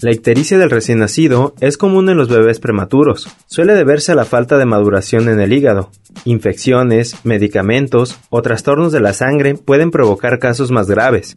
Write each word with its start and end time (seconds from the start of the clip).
La 0.00 0.12
ictericia 0.12 0.58
del 0.58 0.70
recién 0.70 1.00
nacido 1.00 1.54
es 1.60 1.76
común 1.76 2.08
en 2.08 2.16
los 2.16 2.28
bebés 2.28 2.60
prematuros. 2.60 3.28
Suele 3.46 3.74
deberse 3.74 4.12
a 4.12 4.14
la 4.14 4.24
falta 4.24 4.56
de 4.56 4.64
maduración 4.64 5.28
en 5.28 5.40
el 5.40 5.52
hígado. 5.52 5.90
Infecciones, 6.24 7.16
medicamentos 7.24 8.16
o 8.30 8.40
trastornos 8.40 8.92
de 8.92 9.00
la 9.00 9.12
sangre 9.12 9.54
pueden 9.54 9.90
provocar 9.90 10.38
casos 10.38 10.70
más 10.70 10.86
graves. 10.86 11.36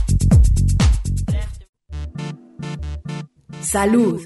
Salud. 3.61 4.21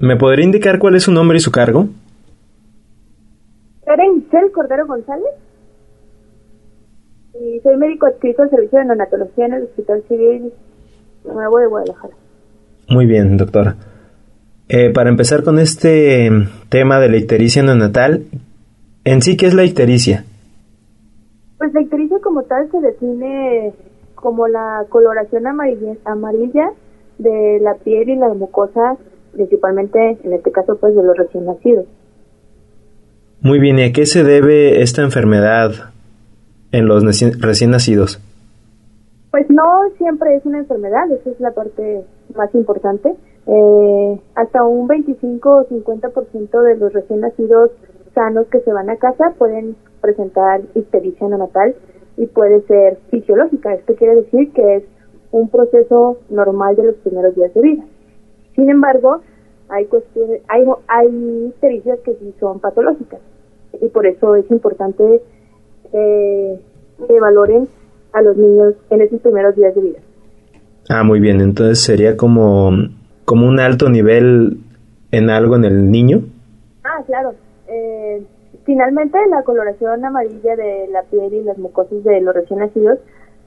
¿Me 0.00 0.16
podría 0.16 0.44
indicar 0.44 0.78
cuál 0.78 0.94
es 0.94 1.02
su 1.02 1.12
nombre 1.12 1.38
y 1.38 1.40
su 1.40 1.50
cargo? 1.50 1.88
Karen 3.84 4.22
Giselle 4.22 4.52
Cordero 4.52 4.86
González. 4.86 5.26
Y 7.34 7.60
soy 7.60 7.76
médico 7.76 8.06
adscrito 8.06 8.42
al 8.42 8.50
servicio 8.50 8.78
de 8.78 8.84
neonatología 8.84 9.46
en 9.46 9.54
el 9.54 9.62
Hospital 9.64 10.04
Civil 10.08 10.52
Nuevo 11.24 11.58
de 11.58 11.66
Guadalajara. 11.66 12.14
Muy 12.88 13.06
bien, 13.06 13.36
doctora. 13.36 13.76
Eh, 14.68 14.90
para 14.90 15.08
empezar 15.08 15.42
con 15.42 15.58
este 15.58 16.30
tema 16.68 17.00
de 17.00 17.08
la 17.08 17.16
ictericia 17.16 17.62
neonatal, 17.62 18.24
en 19.04 19.22
sí, 19.22 19.36
¿qué 19.36 19.46
es 19.46 19.54
la 19.54 19.64
ictericia? 19.64 20.24
Pues 21.56 21.72
la 21.72 21.80
ictericia 21.80 22.18
como 22.22 22.42
tal 22.42 22.70
se 22.70 22.80
define 22.80 23.72
como 24.20 24.48
la 24.48 24.84
coloración 24.88 25.46
amarilla, 25.46 25.94
amarilla 26.04 26.70
de 27.18 27.58
la 27.60 27.74
piel 27.74 28.08
y 28.08 28.16
la 28.16 28.28
mucosa, 28.28 28.96
principalmente 29.32 30.18
en 30.22 30.32
este 30.32 30.52
caso 30.52 30.76
pues 30.78 30.94
de 30.94 31.02
los 31.02 31.16
recién 31.16 31.46
nacidos. 31.46 31.86
Muy 33.40 33.60
bien, 33.60 33.78
¿y 33.78 33.84
a 33.84 33.92
qué 33.92 34.06
se 34.06 34.24
debe 34.24 34.82
esta 34.82 35.02
enfermedad 35.02 35.70
en 36.72 36.88
los 36.88 37.04
recién 37.40 37.70
nacidos? 37.70 38.20
Pues 39.30 39.48
no 39.50 39.62
siempre 39.98 40.36
es 40.36 40.44
una 40.44 40.58
enfermedad, 40.58 41.10
esa 41.12 41.30
es 41.30 41.40
la 41.40 41.52
parte 41.52 42.02
más 42.34 42.52
importante. 42.54 43.14
Eh, 43.46 44.20
hasta 44.34 44.64
un 44.64 44.86
25 44.88 45.50
o 45.50 45.68
50% 45.68 46.62
de 46.62 46.76
los 46.76 46.92
recién 46.92 47.20
nacidos 47.20 47.70
sanos 48.14 48.46
que 48.48 48.60
se 48.60 48.72
van 48.72 48.90
a 48.90 48.96
casa 48.96 49.32
pueden 49.38 49.76
presentar 50.00 50.60
ictericia 50.74 51.28
neonatal 51.28 51.74
y 52.18 52.26
puede 52.26 52.60
ser 52.62 52.98
fisiológica. 53.10 53.74
Esto 53.74 53.94
quiere 53.94 54.16
decir 54.16 54.52
que 54.52 54.76
es 54.76 54.82
un 55.30 55.48
proceso 55.48 56.18
normal 56.28 56.76
de 56.76 56.84
los 56.84 56.96
primeros 56.96 57.34
días 57.34 57.54
de 57.54 57.60
vida. 57.60 57.84
Sin 58.54 58.68
embargo, 58.68 59.20
hay 59.68 59.86
cuestiones, 59.86 60.42
hay, 60.48 60.64
hay 60.88 61.46
ictericias 61.48 62.00
que 62.00 62.14
sí 62.14 62.34
son 62.40 62.58
patológicas 62.58 63.20
y 63.80 63.88
por 63.88 64.06
eso 64.06 64.34
es 64.34 64.50
importante 64.50 65.22
eh, 65.92 66.60
que 67.06 67.20
valoren 67.20 67.68
a 68.12 68.22
los 68.22 68.36
niños 68.36 68.74
en 68.90 69.02
esos 69.02 69.20
primeros 69.20 69.54
días 69.54 69.74
de 69.74 69.80
vida. 69.80 69.98
Ah, 70.88 71.04
muy 71.04 71.20
bien, 71.20 71.40
entonces 71.40 71.80
sería 71.80 72.16
como, 72.16 72.72
como 73.24 73.46
un 73.46 73.60
alto 73.60 73.88
nivel 73.90 74.58
en 75.12 75.30
algo 75.30 75.56
en 75.56 75.64
el 75.64 75.90
niño. 75.90 76.22
Ah, 76.82 77.02
claro. 77.06 77.34
Eh, 77.68 78.22
finalmente, 78.68 79.16
la 79.30 79.42
coloración 79.44 80.04
amarilla 80.04 80.54
de 80.54 80.88
la 80.92 81.02
piel 81.04 81.32
y 81.32 81.42
las 81.42 81.56
mucosas 81.56 82.04
de 82.04 82.20
los 82.20 82.34
recién 82.34 82.60
nacidos 82.60 82.98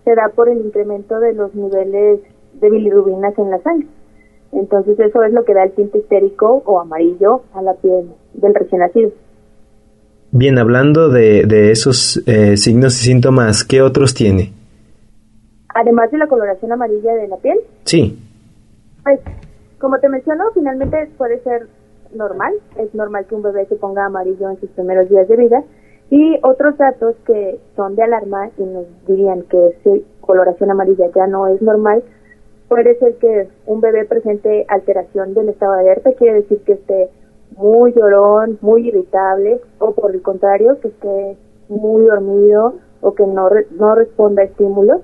se 0.03 0.15
da 0.15 0.29
por 0.35 0.49
el 0.49 0.57
incremento 0.57 1.19
de 1.19 1.33
los 1.33 1.53
niveles 1.53 2.21
de 2.59 2.69
bilirrubinas 2.71 3.37
en 3.37 3.51
la 3.51 3.59
sangre. 3.61 3.87
Entonces, 4.51 4.99
eso 4.99 5.21
es 5.21 5.31
lo 5.31 5.45
que 5.45 5.53
da 5.53 5.63
el 5.63 5.73
tinte 5.73 5.99
histérico 5.99 6.63
o 6.65 6.79
amarillo 6.79 7.43
a 7.53 7.61
la 7.61 7.75
piel 7.75 8.09
del 8.33 8.55
recién 8.55 8.81
nacido. 8.81 9.11
Bien, 10.31 10.57
hablando 10.57 11.09
de, 11.09 11.45
de 11.45 11.69
esos 11.71 12.23
eh, 12.25 12.57
signos 12.57 12.99
y 12.99 13.05
síntomas, 13.05 13.63
¿qué 13.63 13.83
otros 13.83 14.15
tiene? 14.15 14.51
Además 15.75 16.09
de 16.09 16.17
la 16.17 16.27
coloración 16.27 16.71
amarilla 16.71 17.13
de 17.13 17.27
la 17.27 17.37
piel, 17.37 17.59
Sí, 17.85 18.17
Pues, 19.03 19.19
como 19.77 19.99
te 19.99 20.09
menciono, 20.09 20.45
finalmente 20.55 21.09
puede 21.15 21.39
ser 21.43 21.67
normal. 22.15 22.53
Es 22.77 22.93
normal 22.93 23.25
que 23.25 23.35
un 23.35 23.41
bebé 23.41 23.65
se 23.65 23.75
ponga 23.75 24.05
amarillo 24.05 24.49
en 24.49 24.59
sus 24.59 24.69
primeros 24.71 25.09
días 25.09 25.27
de 25.27 25.35
vida. 25.35 25.63
Y 26.09 26.37
otros 26.43 26.77
datos 26.77 27.15
que 27.25 27.59
son 27.75 27.95
de 27.95 28.03
alarma 28.03 28.49
y 28.57 28.63
nos 28.63 28.85
dirían 29.07 29.43
que 29.43 29.67
esa 29.67 30.03
coloración 30.19 30.69
amarilla 30.69 31.07
ya 31.15 31.25
no 31.27 31.47
es 31.47 31.61
normal, 31.61 32.03
puede 32.67 32.97
ser 32.99 33.15
que 33.15 33.47
un 33.65 33.79
bebé 33.79 34.05
presente 34.05 34.65
alteración 34.67 35.33
del 35.33 35.49
estado 35.49 35.73
de 35.73 35.79
alerta, 35.81 36.11
quiere 36.13 36.41
decir 36.41 36.61
que 36.65 36.73
esté 36.73 37.09
muy 37.57 37.93
llorón, 37.93 38.57
muy 38.61 38.87
irritable, 38.89 39.61
o 39.79 39.91
por 39.91 40.13
el 40.13 40.21
contrario, 40.21 40.79
que 40.81 40.89
esté 40.89 41.37
muy 41.69 42.03
dormido 42.03 42.75
o 43.01 43.13
que 43.13 43.25
no, 43.25 43.49
re- 43.49 43.67
no 43.71 43.95
responda 43.95 44.41
a 44.41 44.45
estímulos. 44.45 45.01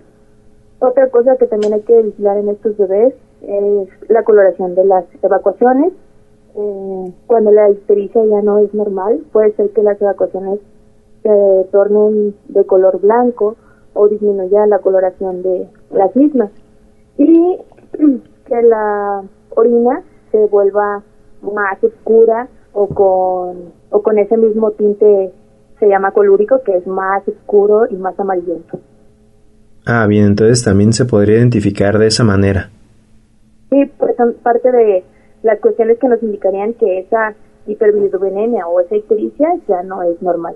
Otra 0.80 1.10
cosa 1.10 1.38
que 1.38 1.48
también 1.48 1.74
hay 1.74 1.82
que 1.82 2.02
vigilar 2.04 2.38
en 2.38 2.50
estos 2.50 2.78
bebés 2.78 3.14
es 3.42 3.90
la 4.10 4.24
coloración 4.24 4.76
de 4.76 4.86
las 4.86 5.06
evacuaciones. 5.22 5.94
Eh, 6.60 7.14
cuando 7.28 7.52
la 7.52 7.70
ictericia 7.70 8.26
ya 8.26 8.42
no 8.42 8.58
es 8.58 8.74
normal, 8.74 9.22
puede 9.32 9.54
ser 9.54 9.70
que 9.70 9.84
las 9.84 10.02
evacuaciones 10.02 10.60
se 11.22 11.68
tornen 11.72 12.34
de 12.48 12.66
color 12.66 13.00
blanco 13.00 13.56
o 13.94 14.08
disminuya 14.08 14.66
la 14.66 14.80
coloración 14.80 15.44
de 15.44 15.68
las 15.92 16.16
mismas. 16.16 16.50
Y 17.20 17.58
que 18.48 18.62
la 18.64 19.24
orina 19.56 20.02
se 20.32 20.46
vuelva 20.48 21.04
más 21.44 21.84
oscura 21.84 22.48
o 22.74 22.88
con, 22.88 23.74
o 23.92 24.02
con 24.02 24.18
ese 24.18 24.36
mismo 24.36 24.72
tinte, 24.72 25.32
se 25.80 25.88
llama 25.88 26.12
colúrico, 26.12 26.62
que 26.64 26.78
es 26.78 26.88
más 26.88 27.28
oscuro 27.28 27.86
y 27.88 27.96
más 27.98 28.20
amarillento. 28.20 28.80
Ah, 29.86 30.08
bien, 30.08 30.26
entonces 30.26 30.64
también 30.64 30.92
se 30.92 31.06
podría 31.06 31.38
identificar 31.38 32.00
de 32.00 32.08
esa 32.08 32.24
manera. 32.24 32.72
Sí, 33.70 33.86
pues 33.98 34.16
son 34.16 34.34
parte 34.42 34.72
de 34.72 35.04
las 35.48 35.60
cuestiones 35.60 35.98
que 35.98 36.08
nos 36.08 36.22
indicarían 36.22 36.74
que 36.76 37.00
esa 37.00 37.34
hiperbilirubinemia 37.66 38.68
o 38.68 38.80
esa 38.80 38.96
ictericia 38.96 39.48
ya 39.68 39.82
no 39.84 40.04
es 40.04 40.22
normal. 40.22 40.56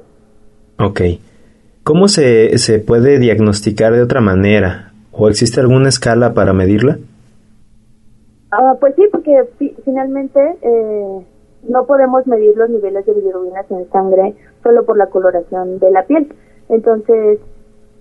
Ok. 0.80 1.02
¿Cómo 1.84 2.08
se, 2.08 2.58
se 2.60 2.80
puede 2.80 3.18
diagnosticar 3.20 3.94
de 3.94 4.02
otra 4.04 4.22
manera? 4.22 4.92
¿O 5.12 5.28
existe 5.30 5.60
alguna 5.60 5.90
escala 5.90 6.34
para 6.34 6.54
medirla? 6.54 7.00
Ah, 8.52 8.76
pues 8.80 8.94
sí, 8.96 9.04
porque 9.12 9.32
fi- 9.58 9.76
finalmente 9.84 10.40
eh, 10.62 11.26
no 11.70 11.86
podemos 11.86 12.28
medir 12.28 12.56
los 12.56 12.70
niveles 12.70 13.06
de 13.06 13.14
bilirubinas 13.14 13.66
en 13.72 13.90
sangre 13.92 14.36
solo 14.64 14.86
por 14.86 14.98
la 14.98 15.08
coloración 15.08 15.80
de 15.80 15.90
la 15.92 16.04
piel. 16.06 16.28
Entonces, 16.70 17.40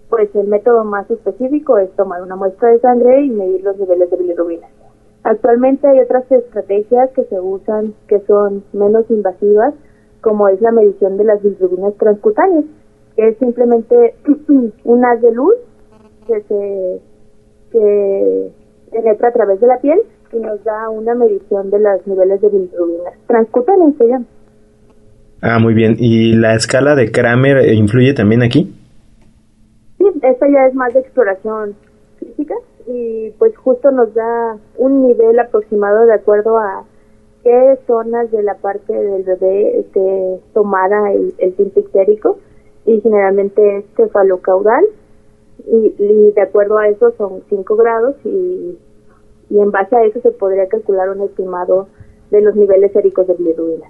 pues 0.09 0.29
el 0.35 0.49
método 0.49 0.85
más 0.85 1.11
específico 1.11 1.79
es 1.79 1.91
tomar 1.97 2.23
una 2.23 2.37
muestra 2.37 2.69
de 2.71 2.81
sangre 2.81 3.23
y 3.25 3.31
medir 3.31 3.63
los 3.63 3.77
niveles 3.79 4.11
de 4.11 4.17
bilirrubina. 4.17 4.67
Actualmente 5.31 5.87
hay 5.87 6.01
otras 6.01 6.25
estrategias 6.33 7.09
que 7.11 7.23
se 7.23 7.39
usan 7.39 7.95
que 8.09 8.19
son 8.27 8.65
menos 8.73 9.09
invasivas, 9.11 9.75
como 10.23 10.49
es 10.49 10.61
la 10.61 10.73
medición 10.73 11.17
de 11.19 11.23
las 11.23 11.41
bilirrubinas 11.41 11.95
transcutáneas, 11.99 12.65
que 13.15 13.29
es 13.29 13.39
simplemente 13.39 14.17
un 14.85 15.05
haz 15.05 15.23
de 15.23 15.33
luz 15.33 15.55
que 16.27 16.41
se 16.43 17.01
que 17.71 18.51
penetra 18.91 19.29
a 19.29 19.33
través 19.33 19.61
de 19.61 19.69
la 19.69 19.79
piel 19.79 20.01
y 20.33 20.41
nos 20.41 20.65
da 20.65 20.91
una 20.91 21.15
medición 21.15 21.71
de 21.71 21.79
los 21.79 22.05
niveles 22.09 22.41
de 22.41 22.49
bilirrubinas 22.49 23.15
transcutáneas. 23.29 24.23
Ah, 25.43 25.61
muy 25.61 25.75
bien. 25.75 25.95
¿Y 25.97 26.33
la 26.33 26.57
escala 26.57 26.97
de 26.97 27.13
Kramer 27.13 27.73
influye 27.73 28.15
también 28.15 28.43
aquí? 28.43 28.75
Sí, 29.97 30.07
esta 30.23 30.49
ya 30.49 30.67
es 30.67 30.75
más 30.75 30.93
de 30.93 30.99
exploración 30.99 31.77
física 32.19 32.55
y 32.91 33.31
pues 33.39 33.57
justo 33.57 33.91
nos 33.91 34.13
da 34.15 34.57
un 34.77 35.07
nivel 35.07 35.39
aproximado 35.39 36.07
de 36.07 36.15
acuerdo 36.15 36.59
a 36.59 36.85
qué 37.43 37.79
zonas 37.87 38.31
de 38.31 38.43
la 38.43 38.55
parte 38.55 38.93
del 38.93 39.23
bebé 39.23 39.81
esté 39.81 40.41
tomada 40.53 41.13
el, 41.13 41.35
el 41.39 41.55
y 42.87 43.01
generalmente 43.01 43.79
es 43.79 43.85
cefalocaudal 43.97 44.85
y, 45.67 45.95
y 45.99 46.33
de 46.33 46.43
acuerdo 46.43 46.79
a 46.79 46.89
eso 46.89 47.13
son 47.17 47.43
5 47.49 47.77
grados 47.77 48.17
y, 48.25 48.79
y 49.51 49.59
en 49.59 49.71
base 49.71 49.97
a 49.97 50.05
eso 50.05 50.21
se 50.21 50.31
podría 50.31 50.69
calcular 50.69 51.11
un 51.11 51.23
estimado 51.23 51.89
de 52.31 52.41
los 52.41 52.55
niveles 52.55 52.93
séricos 52.93 53.27
de 53.27 53.35
bilirrubina. 53.35 53.87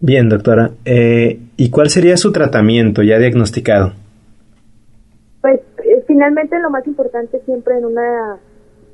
Bien, 0.00 0.28
doctora. 0.28 0.72
Eh, 0.84 1.38
¿Y 1.56 1.70
cuál 1.70 1.90
sería 1.90 2.16
su 2.16 2.32
tratamiento 2.32 3.02
ya 3.02 3.18
diagnosticado? 3.18 3.92
Eh, 6.10 6.12
finalmente 6.12 6.58
lo 6.58 6.70
más 6.70 6.86
importante 6.86 7.40
siempre 7.44 7.78
en 7.78 7.84
una 7.84 8.38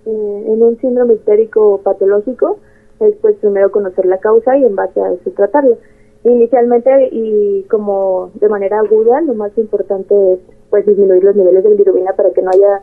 eh, 0.05 0.45
en 0.47 0.63
un 0.63 0.79
síndrome 0.79 1.15
histérico 1.15 1.81
patológico 1.83 2.59
es 3.01 3.15
pues 3.21 3.37
primero 3.37 3.71
conocer 3.71 4.07
la 4.07 4.19
causa 4.19 4.57
y 4.57 4.65
en 4.65 4.77
base 4.77 5.01
a 5.01 5.13
eso 5.13 5.31
tratarlo. 5.31 5.79
Inicialmente 6.25 7.09
y 7.13 7.65
como 7.71 8.31
de 8.35 8.49
manera 8.49 8.81
aguda, 8.81 9.21
lo 9.21 9.35
más 9.35 9.57
importante 9.57 10.15
es 10.35 10.41
pues 10.71 10.87
disminuir 10.87 11.23
los 11.23 11.37
niveles 11.37 11.63
de 11.63 11.71
bilirrubina 11.71 12.13
para 12.13 12.31
que 12.31 12.43
no 12.43 12.51
haya 12.51 12.83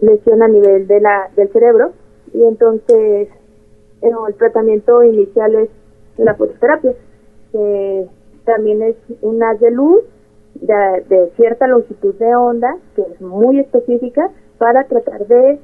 lesión 0.00 0.42
a 0.42 0.48
nivel 0.48 0.86
de 0.86 1.00
la 1.00 1.30
del 1.36 1.48
cerebro 1.52 1.92
y 2.32 2.44
entonces 2.44 3.28
el 4.02 4.34
tratamiento 4.36 5.02
inicial 5.02 5.54
es 5.54 5.70
la 6.18 6.34
fototerapia 6.34 6.92
que 7.52 8.06
también 8.44 8.82
es 8.82 8.96
un 9.22 9.42
haz 9.42 9.58
de 9.60 9.70
luz 9.70 10.02
de, 10.60 11.32
cierta 11.36 11.66
longitud 11.66 12.14
de 12.14 12.34
onda, 12.34 12.76
que 12.94 13.02
es 13.16 13.20
muy 13.20 13.58
específica, 13.60 14.30
para 14.58 14.84
tratar 14.84 15.26
de 15.26 15.58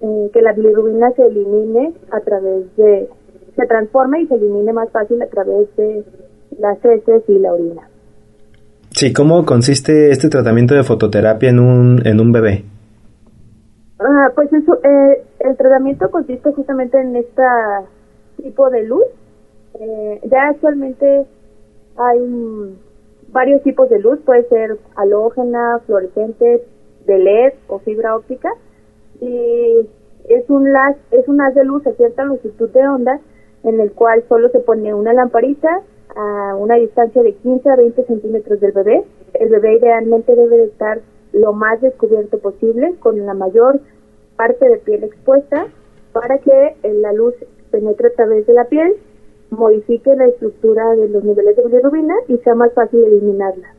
eh, 0.00 0.30
que 0.32 0.42
la 0.42 0.52
bilirrubina 0.52 1.10
se 1.12 1.26
elimine 1.26 1.94
a 2.10 2.20
través 2.20 2.76
de, 2.76 3.08
se 3.54 3.66
transforme 3.66 4.22
y 4.22 4.26
se 4.26 4.34
elimine 4.34 4.72
más 4.72 4.90
fácil 4.90 5.20
a 5.22 5.26
través 5.26 5.74
de 5.76 6.04
las 6.58 6.84
heces 6.84 7.22
y 7.28 7.38
la 7.38 7.52
orina. 7.52 7.82
Sí, 8.90 9.12
¿cómo 9.12 9.44
consiste 9.44 10.10
este 10.10 10.28
tratamiento 10.28 10.74
de 10.74 10.82
fototerapia 10.82 11.50
en 11.50 11.60
un, 11.60 12.06
en 12.06 12.20
un 12.20 12.32
bebé? 12.32 12.64
Ah, 13.98 14.30
pues 14.34 14.52
eso, 14.52 14.74
eh, 14.82 15.24
el 15.40 15.56
tratamiento 15.56 16.10
consiste 16.10 16.52
justamente 16.52 17.00
en 17.00 17.16
este 17.16 17.42
tipo 18.42 18.68
de 18.70 18.84
luz 18.84 19.04
eh, 19.80 20.20
ya 20.30 20.48
actualmente 20.50 21.26
hay 21.96 22.76
varios 23.32 23.62
tipos 23.62 23.88
de 23.88 23.98
luz, 23.98 24.20
puede 24.24 24.44
ser 24.48 24.78
halógena, 24.94 25.80
fluorescente, 25.86 26.64
de 27.06 27.18
LED 27.18 27.54
o 27.68 27.78
fibra 27.80 28.16
óptica 28.16 28.52
y 29.20 29.88
es 30.28 30.48
un 30.48 30.68
es 31.10 31.28
un 31.28 31.40
haz 31.40 31.54
de 31.54 31.64
luz 31.64 31.86
a 31.86 31.92
cierta 31.92 32.24
longitud 32.24 32.70
de 32.70 32.86
onda 32.86 33.20
en 33.64 33.80
el 33.80 33.92
cual 33.92 34.24
solo 34.28 34.48
se 34.50 34.60
pone 34.60 34.94
una 34.94 35.12
lamparita 35.12 35.82
a 36.14 36.54
una 36.56 36.76
distancia 36.76 37.22
de 37.22 37.34
15 37.34 37.70
a 37.70 37.76
20 37.76 38.04
centímetros 38.04 38.60
del 38.60 38.72
bebé. 38.72 39.04
El 39.34 39.48
bebé 39.48 39.76
idealmente 39.76 40.34
debe 40.34 40.58
de 40.58 40.64
estar 40.64 41.00
lo 41.32 41.52
más 41.52 41.80
descubierto 41.80 42.38
posible 42.38 42.94
con 43.00 43.24
la 43.24 43.34
mayor 43.34 43.80
parte 44.36 44.68
de 44.68 44.78
piel 44.78 45.04
expuesta 45.04 45.66
para 46.12 46.38
que 46.38 46.76
la 46.82 47.12
luz 47.12 47.34
penetre 47.70 48.08
a 48.08 48.14
través 48.14 48.46
de 48.46 48.52
la 48.52 48.64
piel 48.64 48.96
modifique 49.52 50.14
la 50.16 50.26
estructura 50.26 50.90
de 50.96 51.08
los 51.08 51.24
niveles 51.24 51.56
de 51.56 51.62
bilirrubina 51.64 52.14
y 52.28 52.36
sea 52.38 52.54
más 52.54 52.72
fácil 52.74 53.04
eliminarla. 53.04 53.74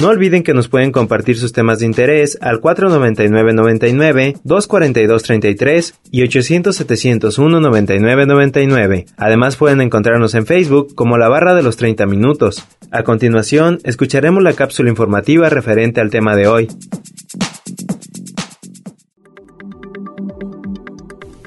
No 0.00 0.08
olviden 0.08 0.42
que 0.42 0.54
nos 0.54 0.68
pueden 0.68 0.90
compartir 0.92 1.36
sus 1.36 1.52
temas 1.52 1.80
de 1.80 1.86
interés 1.86 2.38
al 2.40 2.62
499-99, 2.62 4.40
242-33 4.44 5.94
y 6.10 6.22
800-701-9999. 6.22 9.04
Además 9.18 9.56
pueden 9.56 9.82
encontrarnos 9.82 10.34
en 10.34 10.46
Facebook 10.46 10.94
como 10.94 11.18
la 11.18 11.28
barra 11.28 11.54
de 11.54 11.62
los 11.62 11.76
30 11.76 12.06
minutos. 12.06 12.66
A 12.90 13.02
continuación, 13.02 13.78
escucharemos 13.84 14.42
la 14.42 14.54
cápsula 14.54 14.88
informativa 14.88 15.50
referente 15.50 16.00
al 16.00 16.08
tema 16.08 16.34
de 16.34 16.48
hoy. 16.48 16.68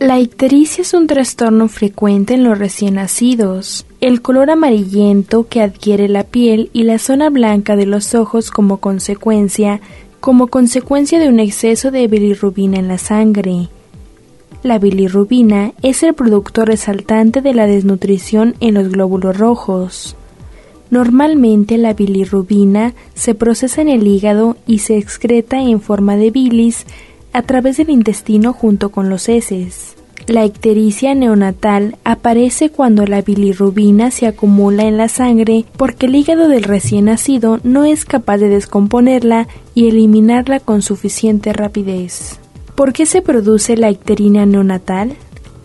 La 0.03 0.19
ictericia 0.19 0.81
es 0.81 0.93
un 0.93 1.07
trastorno 1.07 1.69
frecuente 1.69 2.33
en 2.33 2.43
los 2.43 2.59
recién 2.59 2.95
nacidos. 2.95 3.85
El 4.01 4.21
color 4.21 4.49
amarillento 4.49 5.47
que 5.47 5.61
adquiere 5.61 6.09
la 6.09 6.25
piel 6.25 6.69
y 6.73 6.83
la 6.83 6.99
zona 6.99 7.29
blanca 7.29 7.77
de 7.77 7.85
los 7.85 8.13
ojos 8.13 8.51
como 8.51 8.81
consecuencia, 8.81 9.79
como 10.19 10.47
consecuencia 10.47 11.19
de 11.19 11.29
un 11.29 11.39
exceso 11.39 11.89
de 11.89 12.05
bilirrubina 12.09 12.79
en 12.79 12.89
la 12.89 12.97
sangre. 12.97 13.69
La 14.61 14.77
bilirrubina 14.77 15.71
es 15.83 16.03
el 16.03 16.13
producto 16.13 16.65
resaltante 16.65 17.39
de 17.39 17.53
la 17.53 17.65
desnutrición 17.65 18.55
en 18.59 18.73
los 18.73 18.89
glóbulos 18.89 19.37
rojos. 19.37 20.17
Normalmente 20.89 21.77
la 21.77 21.93
bilirrubina 21.93 22.93
se 23.13 23.35
procesa 23.35 23.81
en 23.81 23.87
el 23.87 24.05
hígado 24.05 24.57
y 24.67 24.79
se 24.79 24.97
excreta 24.97 25.61
en 25.61 25.79
forma 25.79 26.17
de 26.17 26.29
bilis 26.29 26.85
a 27.33 27.41
través 27.41 27.77
del 27.77 27.89
intestino 27.89 28.53
junto 28.53 28.89
con 28.89 29.09
los 29.09 29.27
heces. 29.27 29.95
La 30.27 30.45
ictericia 30.45 31.15
neonatal 31.15 31.97
aparece 32.05 32.69
cuando 32.69 33.05
la 33.05 33.21
bilirrubina 33.21 34.09
se 34.09 34.25
acumula 34.25 34.83
en 34.83 34.95
la 34.95 35.09
sangre 35.09 35.65
porque 35.75 36.05
el 36.05 36.15
hígado 36.15 36.47
del 36.47 36.63
recién 36.63 37.05
nacido 37.05 37.59
no 37.63 37.83
es 37.83 38.05
capaz 38.05 38.37
de 38.37 38.47
descomponerla 38.47 39.47
y 39.75 39.89
eliminarla 39.89 40.61
con 40.61 40.81
suficiente 40.81 41.51
rapidez. 41.51 42.39
¿Por 42.75 42.93
qué 42.93 43.05
se 43.05 43.21
produce 43.21 43.75
la 43.75 43.91
icterina 43.91 44.45
neonatal? 44.45 45.15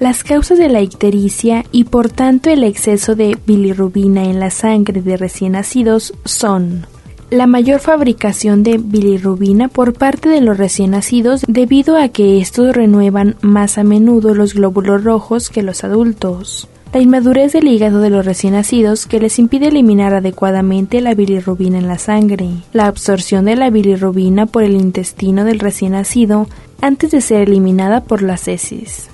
Las 0.01 0.25
causas 0.25 0.59
de 0.59 0.69
la 0.69 0.81
ictericia 0.81 1.65
y 1.71 1.85
por 1.85 2.11
tanto 2.11 2.51
el 2.51 2.65
exceso 2.65 3.15
de 3.15 3.39
bilirrubina 3.47 4.25
en 4.25 4.41
la 4.41 4.51
sangre 4.51 5.03
de 5.03 5.17
recién 5.17 5.53
nacidos 5.53 6.15
son 6.25 6.87
la 7.31 7.47
mayor 7.47 7.81
fabricación 7.81 8.63
de 8.63 8.79
bilirrubina 8.79 9.69
por 9.69 9.93
parte 9.93 10.29
de 10.29 10.41
los 10.41 10.57
recién 10.57 10.93
nacidos 10.93 11.45
debido 11.47 11.97
a 11.97 12.09
que 12.09 12.41
estos 12.41 12.75
renuevan 12.75 13.37
más 13.43 13.77
a 13.77 13.85
menudo 13.85 14.35
los 14.35 14.55
glóbulos 14.55 15.05
rojos 15.05 15.51
que 15.51 15.63
los 15.63 15.85
adultos. 15.85 16.69
La 16.93 17.01
inmadurez 17.01 17.53
del 17.53 17.69
hígado 17.69 18.01
de 18.01 18.09
los 18.09 18.25
recién 18.25 18.55
nacidos 18.55 19.05
que 19.07 19.21
les 19.21 19.39
impide 19.39 19.69
eliminar 19.69 20.15
adecuadamente 20.15 21.03
la 21.03 21.15
bilirrubina 21.15 21.77
en 21.77 21.87
la 21.87 21.99
sangre. 21.99 22.49
La 22.73 22.87
absorción 22.87 23.45
de 23.45 23.57
la 23.57 23.69
bilirrubina 23.69 24.47
por 24.47 24.63
el 24.63 24.75
intestino 24.75 25.45
del 25.45 25.59
recién 25.59 25.93
nacido 25.93 26.49
antes 26.81 27.11
de 27.11 27.21
ser 27.21 27.47
eliminada 27.47 28.05
por 28.05 28.23
las 28.23 28.49
heces. 28.49 29.11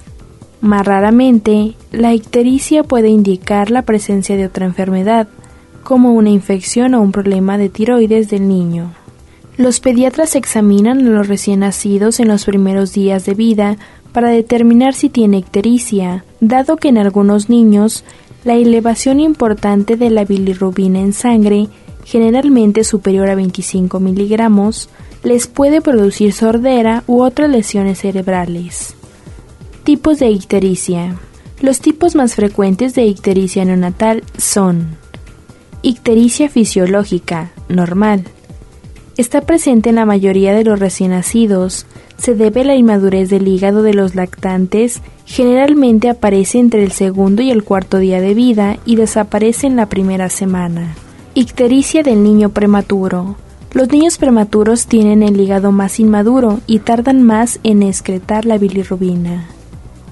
Más 0.60 0.86
raramente, 0.86 1.74
la 1.90 2.14
ictericia 2.14 2.84
puede 2.84 3.08
indicar 3.08 3.72
la 3.72 3.82
presencia 3.82 4.36
de 4.36 4.46
otra 4.46 4.66
enfermedad, 4.66 5.26
como 5.84 6.14
una 6.14 6.30
infección 6.30 6.94
o 6.94 7.00
un 7.00 7.12
problema 7.12 7.58
de 7.58 7.68
tiroides 7.68 8.28
del 8.30 8.48
niño. 8.48 8.92
Los 9.56 9.78
pediatras 9.78 10.34
examinan 10.34 11.06
a 11.06 11.10
los 11.10 11.28
recién 11.28 11.60
nacidos 11.60 12.18
en 12.18 12.26
los 12.26 12.44
primeros 12.44 12.92
días 12.92 13.24
de 13.24 13.34
vida 13.34 13.76
para 14.12 14.30
determinar 14.30 14.94
si 14.94 15.08
tiene 15.08 15.38
ictericia, 15.38 16.24
dado 16.40 16.76
que 16.76 16.88
en 16.88 16.98
algunos 16.98 17.48
niños 17.48 18.04
la 18.44 18.54
elevación 18.54 19.20
importante 19.20 19.96
de 19.96 20.10
la 20.10 20.24
bilirrubina 20.24 21.00
en 21.00 21.12
sangre, 21.12 21.68
generalmente 22.04 22.84
superior 22.84 23.28
a 23.28 23.34
25 23.34 24.00
miligramos, 24.00 24.88
les 25.22 25.46
puede 25.46 25.80
producir 25.80 26.32
sordera 26.32 27.04
u 27.06 27.22
otras 27.22 27.48
lesiones 27.48 28.00
cerebrales. 28.00 28.94
Tipos 29.84 30.18
de 30.18 30.30
ictericia. 30.30 31.16
Los 31.60 31.80
tipos 31.80 32.14
más 32.14 32.34
frecuentes 32.34 32.94
de 32.94 33.06
ictericia 33.06 33.64
neonatal 33.64 34.22
son 34.36 35.03
Ictericia 35.86 36.48
fisiológica, 36.48 37.50
normal. 37.68 38.24
Está 39.18 39.42
presente 39.42 39.90
en 39.90 39.96
la 39.96 40.06
mayoría 40.06 40.54
de 40.54 40.64
los 40.64 40.80
recién 40.80 41.10
nacidos. 41.10 41.84
Se 42.16 42.34
debe 42.34 42.62
a 42.62 42.64
la 42.64 42.74
inmadurez 42.74 43.28
del 43.28 43.46
hígado 43.46 43.82
de 43.82 43.92
los 43.92 44.14
lactantes. 44.14 45.02
Generalmente 45.26 46.08
aparece 46.08 46.58
entre 46.58 46.84
el 46.84 46.92
segundo 46.92 47.42
y 47.42 47.50
el 47.50 47.64
cuarto 47.64 47.98
día 47.98 48.22
de 48.22 48.32
vida 48.32 48.78
y 48.86 48.96
desaparece 48.96 49.66
en 49.66 49.76
la 49.76 49.84
primera 49.84 50.30
semana. 50.30 50.94
Ictericia 51.34 52.02
del 52.02 52.22
niño 52.22 52.48
prematuro. 52.48 53.36
Los 53.74 53.90
niños 53.90 54.16
prematuros 54.16 54.86
tienen 54.86 55.22
el 55.22 55.38
hígado 55.38 55.70
más 55.70 56.00
inmaduro 56.00 56.60
y 56.66 56.78
tardan 56.78 57.22
más 57.22 57.60
en 57.62 57.82
excretar 57.82 58.46
la 58.46 58.56
bilirrubina. 58.56 59.48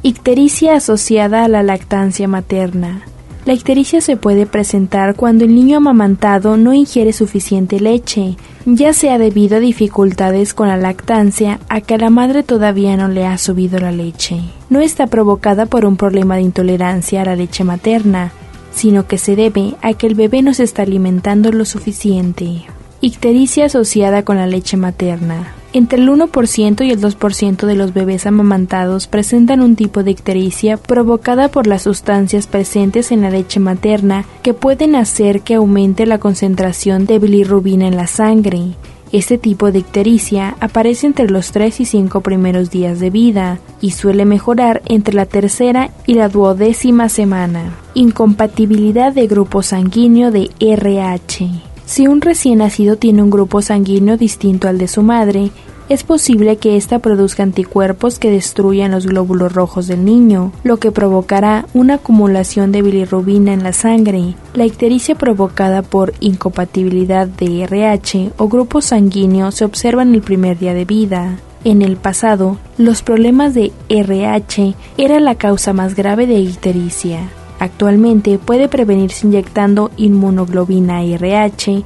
Ictericia 0.02 0.76
asociada 0.76 1.46
a 1.46 1.48
la 1.48 1.62
lactancia 1.62 2.28
materna. 2.28 3.06
La 3.44 3.54
ictericia 3.54 4.00
se 4.00 4.16
puede 4.16 4.46
presentar 4.46 5.16
cuando 5.16 5.44
el 5.44 5.54
niño 5.54 5.78
amamantado 5.78 6.56
no 6.56 6.72
ingiere 6.72 7.12
suficiente 7.12 7.80
leche, 7.80 8.36
ya 8.66 8.92
sea 8.92 9.18
debido 9.18 9.56
a 9.56 9.60
dificultades 9.60 10.54
con 10.54 10.68
la 10.68 10.76
lactancia, 10.76 11.58
a 11.68 11.80
que 11.80 11.98
la 11.98 12.08
madre 12.08 12.44
todavía 12.44 12.96
no 12.96 13.08
le 13.08 13.26
ha 13.26 13.36
subido 13.38 13.80
la 13.80 13.90
leche. 13.90 14.40
No 14.70 14.80
está 14.80 15.08
provocada 15.08 15.66
por 15.66 15.84
un 15.86 15.96
problema 15.96 16.36
de 16.36 16.42
intolerancia 16.42 17.22
a 17.22 17.24
la 17.24 17.34
leche 17.34 17.64
materna, 17.64 18.30
sino 18.72 19.08
que 19.08 19.18
se 19.18 19.34
debe 19.34 19.74
a 19.82 19.92
que 19.94 20.06
el 20.06 20.14
bebé 20.14 20.42
no 20.42 20.54
se 20.54 20.62
está 20.62 20.82
alimentando 20.82 21.50
lo 21.50 21.64
suficiente. 21.64 22.62
Ictericia 23.00 23.66
asociada 23.66 24.24
con 24.24 24.36
la 24.36 24.46
leche 24.46 24.76
materna. 24.76 25.52
Entre 25.74 25.98
el 25.98 26.08
1% 26.10 26.84
y 26.84 26.90
el 26.90 27.00
2% 27.00 27.66
de 27.66 27.74
los 27.74 27.94
bebés 27.94 28.26
amamantados 28.26 29.06
presentan 29.06 29.62
un 29.62 29.74
tipo 29.74 30.02
de 30.02 30.10
ictericia 30.10 30.76
provocada 30.76 31.48
por 31.48 31.66
las 31.66 31.82
sustancias 31.82 32.46
presentes 32.46 33.10
en 33.10 33.22
la 33.22 33.30
leche 33.30 33.58
materna 33.58 34.26
que 34.42 34.52
pueden 34.52 34.94
hacer 34.94 35.40
que 35.40 35.54
aumente 35.54 36.04
la 36.04 36.18
concentración 36.18 37.06
de 37.06 37.18
bilirrubina 37.18 37.86
en 37.86 37.96
la 37.96 38.06
sangre. 38.06 38.74
Este 39.12 39.38
tipo 39.38 39.72
de 39.72 39.78
ictericia 39.78 40.56
aparece 40.60 41.06
entre 41.06 41.30
los 41.30 41.52
3 41.52 41.80
y 41.80 41.84
5 41.86 42.20
primeros 42.20 42.70
días 42.70 43.00
de 43.00 43.08
vida 43.08 43.58
y 43.80 43.92
suele 43.92 44.26
mejorar 44.26 44.82
entre 44.86 45.14
la 45.14 45.24
tercera 45.24 45.90
y 46.06 46.14
la 46.14 46.28
duodécima 46.28 47.08
semana. 47.08 47.78
Incompatibilidad 47.94 49.12
de 49.12 49.26
grupo 49.26 49.62
sanguíneo 49.62 50.30
de 50.30 50.50
RH. 50.60 51.71
Si 51.86 52.06
un 52.06 52.20
recién 52.20 52.58
nacido 52.58 52.96
tiene 52.96 53.22
un 53.22 53.30
grupo 53.30 53.62
sanguíneo 53.62 54.16
distinto 54.16 54.68
al 54.68 54.78
de 54.78 54.88
su 54.88 55.02
madre, 55.02 55.50
es 55.88 56.04
posible 56.04 56.56
que 56.56 56.76
ésta 56.76 57.00
produzca 57.00 57.42
anticuerpos 57.42 58.18
que 58.18 58.30
destruyan 58.30 58.92
los 58.92 59.06
glóbulos 59.06 59.52
rojos 59.52 59.88
del 59.88 60.04
niño, 60.04 60.52
lo 60.62 60.78
que 60.78 60.92
provocará 60.92 61.66
una 61.74 61.94
acumulación 61.94 62.72
de 62.72 62.82
bilirrubina 62.82 63.52
en 63.52 63.62
la 63.62 63.72
sangre. 63.72 64.34
La 64.54 64.64
ictericia 64.64 65.16
provocada 65.16 65.82
por 65.82 66.14
incompatibilidad 66.20 67.26
de 67.26 67.64
RH 67.64 68.32
o 68.38 68.48
grupo 68.48 68.80
sanguíneo 68.80 69.50
se 69.50 69.64
observa 69.64 70.02
en 70.02 70.14
el 70.14 70.22
primer 70.22 70.58
día 70.58 70.72
de 70.72 70.84
vida. 70.84 71.38
En 71.64 71.82
el 71.82 71.96
pasado, 71.96 72.58
los 72.78 73.02
problemas 73.02 73.52
de 73.54 73.72
RH 73.88 74.74
eran 74.96 75.24
la 75.24 75.34
causa 75.34 75.72
más 75.72 75.94
grave 75.94 76.26
de 76.26 76.38
ictericia. 76.38 77.28
Actualmente 77.62 78.40
puede 78.40 78.66
prevenirse 78.66 79.24
inyectando 79.24 79.92
inmunoglobina 79.96 81.04
RH 81.04 81.84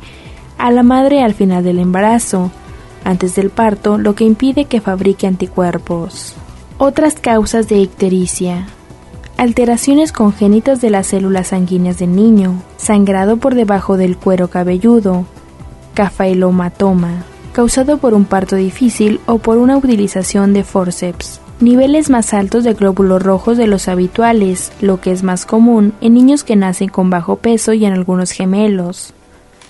a 0.56 0.70
la 0.70 0.82
madre 0.82 1.22
al 1.22 1.34
final 1.34 1.62
del 1.62 1.80
embarazo, 1.80 2.50
antes 3.04 3.34
del 3.34 3.50
parto, 3.50 3.98
lo 3.98 4.14
que 4.14 4.24
impide 4.24 4.64
que 4.64 4.80
fabrique 4.80 5.26
anticuerpos. 5.26 6.34
Otras 6.78 7.16
causas 7.16 7.68
de 7.68 7.76
ictericia. 7.76 8.68
Alteraciones 9.36 10.12
congénitas 10.12 10.80
de 10.80 10.88
las 10.88 11.08
células 11.08 11.48
sanguíneas 11.48 11.98
del 11.98 12.16
niño, 12.16 12.62
sangrado 12.78 13.36
por 13.36 13.54
debajo 13.54 13.98
del 13.98 14.16
cuero 14.16 14.48
cabelludo, 14.48 15.26
cafaelomatoma, 15.92 17.24
causado 17.52 17.98
por 17.98 18.14
un 18.14 18.24
parto 18.24 18.56
difícil 18.56 19.20
o 19.26 19.36
por 19.36 19.58
una 19.58 19.76
utilización 19.76 20.54
de 20.54 20.64
forceps 20.64 21.42
niveles 21.60 22.10
más 22.10 22.34
altos 22.34 22.64
de 22.64 22.74
glóbulos 22.74 23.22
rojos 23.22 23.56
de 23.56 23.66
los 23.66 23.88
habituales, 23.88 24.72
lo 24.80 25.00
que 25.00 25.10
es 25.12 25.22
más 25.22 25.46
común 25.46 25.94
en 26.00 26.14
niños 26.14 26.44
que 26.44 26.56
nacen 26.56 26.88
con 26.88 27.10
bajo 27.10 27.36
peso 27.36 27.72
y 27.72 27.84
en 27.84 27.92
algunos 27.92 28.30
gemelos. 28.30 29.14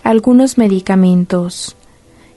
Algunos 0.03 0.59
medicamentos. 0.59 1.77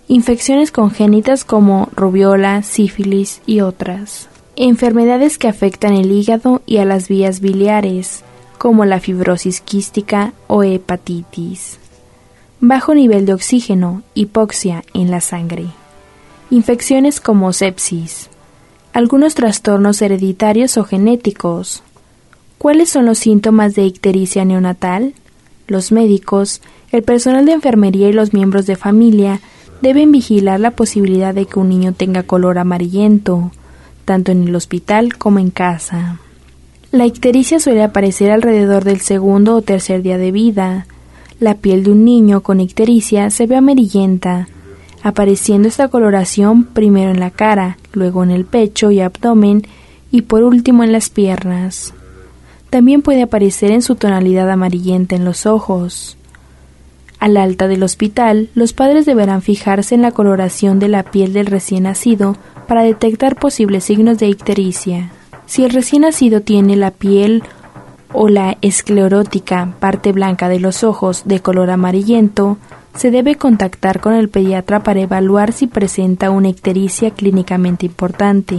Infecciones 0.08 0.72
congénitas 0.72 1.46
como 1.46 1.90
rubiola, 1.96 2.64
sífilis 2.64 3.42
y 3.46 3.62
otras. 3.62 4.28
Enfermedades 4.56 5.38
que 5.38 5.48
afectan 5.48 5.94
el 5.94 6.12
hígado 6.12 6.62
y 6.66 6.78
a 6.78 6.86
las 6.86 7.08
vías 7.08 7.40
biliares, 7.40 8.24
como 8.58 8.86
la 8.86 9.00
fibrosis 9.00 9.62
quística 9.62 10.34
o 10.48 10.64
hepatitis. 10.64 11.80
Bajo 12.60 12.94
nivel 12.94 13.26
de 13.26 13.34
oxígeno, 13.34 14.02
hipoxia 14.16 14.84
en 14.94 15.12
la 15.12 15.22
sangre. 15.22 15.68
Infecciones 16.50 17.22
como 17.22 17.54
sepsis, 17.54 18.30
algunos 18.94 19.36
trastornos 19.36 20.02
hereditarios 20.02 20.78
o 20.78 20.84
genéticos. 20.84 21.84
¿Cuáles 22.58 22.90
son 22.90 23.06
los 23.06 23.20
síntomas 23.20 23.76
de 23.76 23.84
ictericia 23.84 24.44
neonatal? 24.46 25.14
Los 25.68 25.92
médicos, 25.92 26.62
el 26.92 27.04
personal 27.04 27.46
de 27.46 27.54
enfermería 27.54 28.10
y 28.10 28.14
los 28.14 28.34
miembros 28.34 28.66
de 28.66 28.76
familia 28.76 29.40
deben 29.82 30.12
vigilar 30.12 30.60
la 30.60 30.72
posibilidad 30.72 31.34
de 31.34 31.46
que 31.46 31.60
un 31.60 31.70
niño 31.70 31.94
tenga 31.94 32.24
color 32.24 32.58
amarillento, 32.58 33.52
tanto 34.06 34.32
en 34.32 34.48
el 34.48 34.56
hospital 34.56 35.18
como 35.18 35.40
en 35.40 35.52
casa. 35.52 36.20
La 36.92 37.06
ictericia 37.06 37.60
suele 37.60 37.84
aparecer 37.84 38.32
alrededor 38.32 38.84
del 38.84 39.02
segundo 39.02 39.56
o 39.56 39.62
tercer 39.62 40.02
día 40.02 40.18
de 40.18 40.32
vida. 40.32 40.88
La 41.40 41.56
piel 41.56 41.84
de 41.84 41.92
un 41.92 42.04
niño 42.04 42.42
con 42.42 42.60
ictericia 42.60 43.30
se 43.30 43.46
ve 43.46 43.56
amarillenta, 43.56 44.48
apareciendo 45.04 45.68
esta 45.68 45.88
coloración 45.88 46.64
primero 46.64 47.12
en 47.12 47.20
la 47.20 47.32
cara, 47.32 47.78
luego 47.94 48.24
en 48.24 48.32
el 48.32 48.46
pecho 48.46 48.92
y 48.92 49.00
abdomen 49.00 49.64
y 50.12 50.24
por 50.24 50.44
último 50.44 50.84
en 50.84 50.92
las 50.92 51.10
piernas. 51.10 51.94
También 52.70 53.02
puede 53.02 53.24
aparecer 53.24 53.72
en 53.72 53.82
su 53.82 53.96
tonalidad 53.96 54.50
amarillenta 54.50 55.16
en 55.16 55.26
los 55.26 55.46
ojos. 55.46 56.18
Al 57.20 57.36
alta 57.36 57.68
del 57.68 57.84
hospital, 57.84 58.50
los 58.54 58.74
padres 58.74 59.06
deberán 59.06 59.42
fijarse 59.42 59.96
en 59.96 60.02
la 60.02 60.12
coloración 60.12 60.80
de 60.80 60.88
la 60.88 61.04
piel 61.04 61.34
del 61.34 61.48
recién 61.48 61.84
nacido 61.84 62.38
para 62.68 62.84
detectar 62.84 63.36
posibles 63.36 63.84
signos 63.84 64.20
de 64.20 64.28
ictericia. 64.28 65.10
Si 65.46 65.66
el 65.66 65.72
recién 65.72 66.04
nacido 66.04 66.42
tiene 66.42 66.76
la 66.76 66.92
piel 66.92 67.44
o 68.14 68.30
la 68.30 68.58
esclerótica, 68.62 69.74
parte 69.80 70.12
blanca 70.12 70.48
de 70.48 70.60
los 70.60 70.84
ojos, 70.84 71.24
de 71.26 71.42
color 71.42 71.72
amarillento, 71.72 72.58
se 73.00 73.12
debe 73.12 73.36
contactar 73.36 74.02
con 74.02 74.14
el 74.14 74.28
pediatra 74.28 74.84
para 74.84 75.00
evaluar 75.00 75.54
si 75.54 75.68
presenta 75.68 76.32
una 76.32 76.50
ictericia 76.50 77.12
clínicamente 77.12 77.86
importante. 77.86 78.58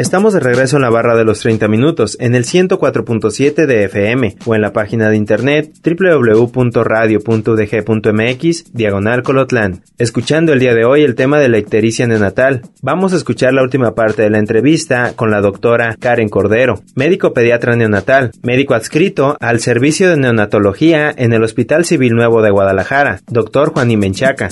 Estamos 0.00 0.32
de 0.32 0.40
regreso 0.40 0.76
en 0.76 0.82
la 0.82 0.88
barra 0.88 1.14
de 1.14 1.26
los 1.26 1.40
30 1.40 1.68
minutos, 1.68 2.16
en 2.20 2.34
el 2.34 2.44
104.7 2.44 3.66
de 3.66 3.84
FM 3.84 4.36
o 4.46 4.54
en 4.54 4.62
la 4.62 4.72
página 4.72 5.10
de 5.10 5.18
internet 5.18 5.74
www.radio.udg.mx, 5.84 8.72
diagonal 8.72 9.22
Colotlán. 9.22 9.82
Escuchando 9.98 10.54
el 10.54 10.60
día 10.60 10.72
de 10.72 10.86
hoy 10.86 11.02
el 11.02 11.16
tema 11.16 11.38
de 11.38 11.50
la 11.50 11.58
ictericia 11.58 12.06
neonatal, 12.06 12.62
vamos 12.80 13.12
a 13.12 13.16
escuchar 13.16 13.52
la 13.52 13.62
última 13.62 13.94
parte 13.94 14.22
de 14.22 14.30
la 14.30 14.38
entrevista 14.38 15.12
con 15.16 15.30
la 15.30 15.42
doctora 15.42 15.94
Karen 16.00 16.30
Cordero, 16.30 16.80
médico 16.94 17.34
pediatra 17.34 17.76
neonatal, 17.76 18.30
médico 18.42 18.72
adscrito 18.72 19.36
al 19.38 19.60
servicio 19.60 20.08
de 20.08 20.16
neonatología 20.16 21.12
en 21.14 21.34
el 21.34 21.42
Hospital 21.42 21.84
Civil 21.84 22.14
Nuevo 22.14 22.40
de 22.40 22.50
Guadalajara, 22.50 23.20
doctor 23.26 23.74
Juan 23.74 23.90
Imenchaca. 23.90 24.48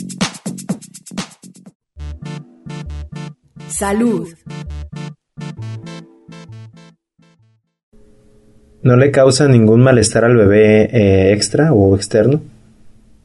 Salud. 3.68 4.28
¿No 8.82 8.96
le 8.96 9.10
causa 9.10 9.48
ningún 9.48 9.82
malestar 9.82 10.24
al 10.24 10.36
bebé 10.36 10.84
eh, 10.84 11.32
extra 11.32 11.72
o 11.72 11.94
externo? 11.94 12.40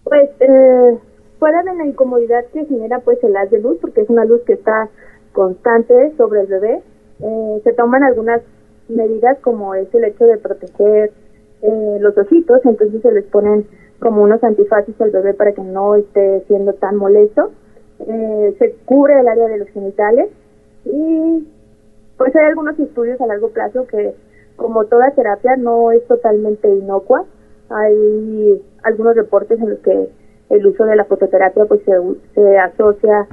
Pues, 0.03 0.29
eh, 0.39 0.98
fuera 1.39 1.63
de 1.63 1.75
la 1.75 1.86
incomodidad 1.86 2.46
que 2.51 2.65
genera 2.65 3.00
pues 3.00 3.24
el 3.24 3.36
haz 3.36 3.51
de 3.51 3.60
luz, 3.60 3.77
porque 3.79 4.01
es 4.01 4.10
una 4.10 4.25
luz 4.25 4.41
que 4.46 4.53
está 4.53 4.89
constante 5.32 6.13
sobre 6.17 6.41
el 6.41 6.48
bebé, 6.48 6.82
eh, 7.22 7.62
se 7.63 7.74
toman 7.74 8.03
algunas 8.03 8.41
medidas 8.89 9.38
como 9.39 9.75
es 9.75 9.93
el 9.93 10.03
hecho 10.05 10.25
de 10.25 10.38
proteger 10.38 11.12
eh, 11.62 11.98
los 12.00 12.17
ojitos, 12.17 12.60
entonces 12.65 13.01
se 13.01 13.12
les 13.12 13.25
ponen 13.25 13.65
como 14.00 14.24
unos 14.24 14.43
antifaces 14.43 15.00
al 15.00 15.12
bebé 15.12 15.34
para 15.34 15.53
que 15.53 15.62
no 15.62 15.96
esté 15.96 16.43
siendo 16.48 16.74
tan 16.74 16.98
molesto. 16.98 17.51
Eh, 18.00 18.55
se 18.60 18.75
cubre 18.86 19.20
el 19.20 19.27
área 19.27 19.48
de 19.48 19.60
los 19.60 19.70
genitales 19.70 20.29
y 20.86 21.48
pues 22.24 22.34
hay 22.38 22.46
algunos 22.46 22.80
estudios 22.80 23.20
a 23.20 23.27
largo 23.27 23.50
plazo 23.50 23.86
que 23.86 24.13
como 24.56 24.86
toda 24.86 25.12
terapia 25.12 25.58
no 25.58 25.92
es 25.92 26.08
totalmente 26.08 26.70
inocua. 26.70 27.25
Hay 27.70 28.62
algunos 28.84 29.18
reportes 29.18 29.60
en 29.60 29.72
los 29.72 29.80
que 29.80 30.08
el 30.50 30.65
uso 30.65 30.86
de 30.86 30.96
la 30.96 31.03
fototerapia 31.03 31.65
pues 31.65 31.82
se, 31.84 31.92
se 32.34 32.58
asocia 32.58 33.27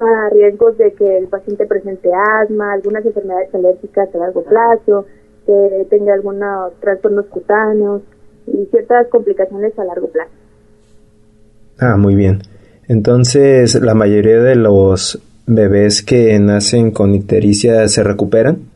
a 0.00 0.30
riesgos 0.30 0.78
de 0.78 0.94
que 0.94 1.18
el 1.18 1.28
paciente 1.28 1.66
presente 1.66 2.08
asma, 2.40 2.72
algunas 2.72 3.04
enfermedades 3.04 3.54
alérgicas 3.54 4.08
a 4.14 4.18
largo 4.18 4.42
plazo, 4.42 5.04
que 5.44 5.86
tenga 5.90 6.14
algunos 6.14 6.72
trastornos 6.80 7.26
cutáneos 7.26 8.00
y 8.46 8.64
ciertas 8.70 9.08
complicaciones 9.08 9.78
a 9.78 9.84
largo 9.84 10.08
plazo. 10.08 10.30
Ah, 11.78 11.98
muy 11.98 12.14
bien. 12.14 12.38
Entonces, 12.88 13.74
¿la 13.82 13.92
mayoría 13.92 14.40
de 14.40 14.54
los 14.56 15.22
bebés 15.46 16.02
que 16.02 16.38
nacen 16.38 16.90
con 16.90 17.14
ictericia 17.14 17.86
se 17.88 18.02
recuperan? 18.02 18.70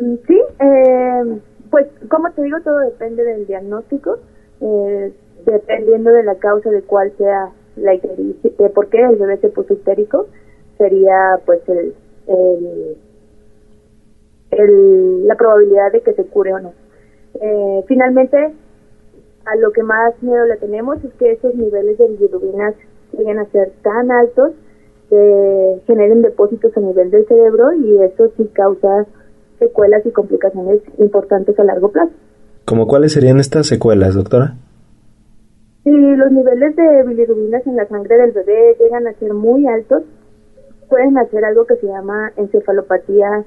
Mm, 0.00 0.14
sí, 0.26 0.40
eh, 0.60 1.40
pues 1.70 1.86
como 2.08 2.30
te 2.32 2.42
digo, 2.42 2.58
todo 2.62 2.78
depende 2.80 3.24
del 3.24 3.46
diagnóstico, 3.46 4.18
eh, 4.60 5.12
dependiendo 5.44 6.10
de 6.10 6.22
la 6.24 6.36
causa 6.36 6.70
de 6.70 6.82
cuál 6.82 7.12
sea 7.16 7.50
la 7.76 7.94
ictericia, 7.94 8.50
de 8.58 8.70
por 8.70 8.88
qué 8.88 9.02
el 9.02 9.16
bebé 9.16 9.38
se 9.38 9.48
puso 9.48 9.74
histérico, 9.74 10.26
sería 10.78 11.40
pues 11.44 11.60
el, 11.68 11.94
el, 14.50 15.26
la 15.26 15.34
probabilidad 15.36 15.92
de 15.92 16.02
que 16.02 16.14
se 16.14 16.24
cure 16.24 16.54
o 16.54 16.60
no. 16.60 16.72
Eh, 17.40 17.84
finalmente, 17.86 18.52
a 19.44 19.56
lo 19.56 19.72
que 19.72 19.82
más 19.82 20.20
miedo 20.22 20.44
le 20.46 20.56
tenemos 20.56 21.02
es 21.04 21.12
que 21.14 21.32
esos 21.32 21.54
niveles 21.54 21.98
de 21.98 22.08
bilirrubinas 22.08 22.74
lleguen 23.12 23.38
a 23.38 23.46
ser 23.46 23.72
tan 23.82 24.10
altos 24.10 24.52
que 25.08 25.80
generen 25.86 26.22
depósitos 26.22 26.76
a 26.76 26.80
nivel 26.80 27.10
del 27.10 27.26
cerebro 27.26 27.72
y 27.72 28.02
eso 28.02 28.30
sí 28.36 28.48
causa 28.52 29.06
secuelas 29.58 30.04
y 30.06 30.10
complicaciones 30.10 30.80
importantes 30.98 31.58
a 31.58 31.64
largo 31.64 31.90
plazo. 31.90 32.12
¿Cómo 32.64 32.86
cuáles 32.86 33.12
serían 33.12 33.40
estas 33.40 33.66
secuelas, 33.66 34.14
doctora? 34.14 34.54
Si 35.84 35.90
los 35.90 36.30
niveles 36.32 36.76
de 36.76 37.02
bilirrubinas 37.04 37.66
en 37.66 37.76
la 37.76 37.88
sangre 37.88 38.16
del 38.18 38.32
bebé 38.32 38.76
llegan 38.78 39.06
a 39.06 39.14
ser 39.14 39.32
muy 39.32 39.66
altos, 39.66 40.02
pueden 40.88 41.16
hacer 41.18 41.44
algo 41.44 41.64
que 41.64 41.76
se 41.76 41.86
llama 41.86 42.32
encefalopatía 42.36 43.44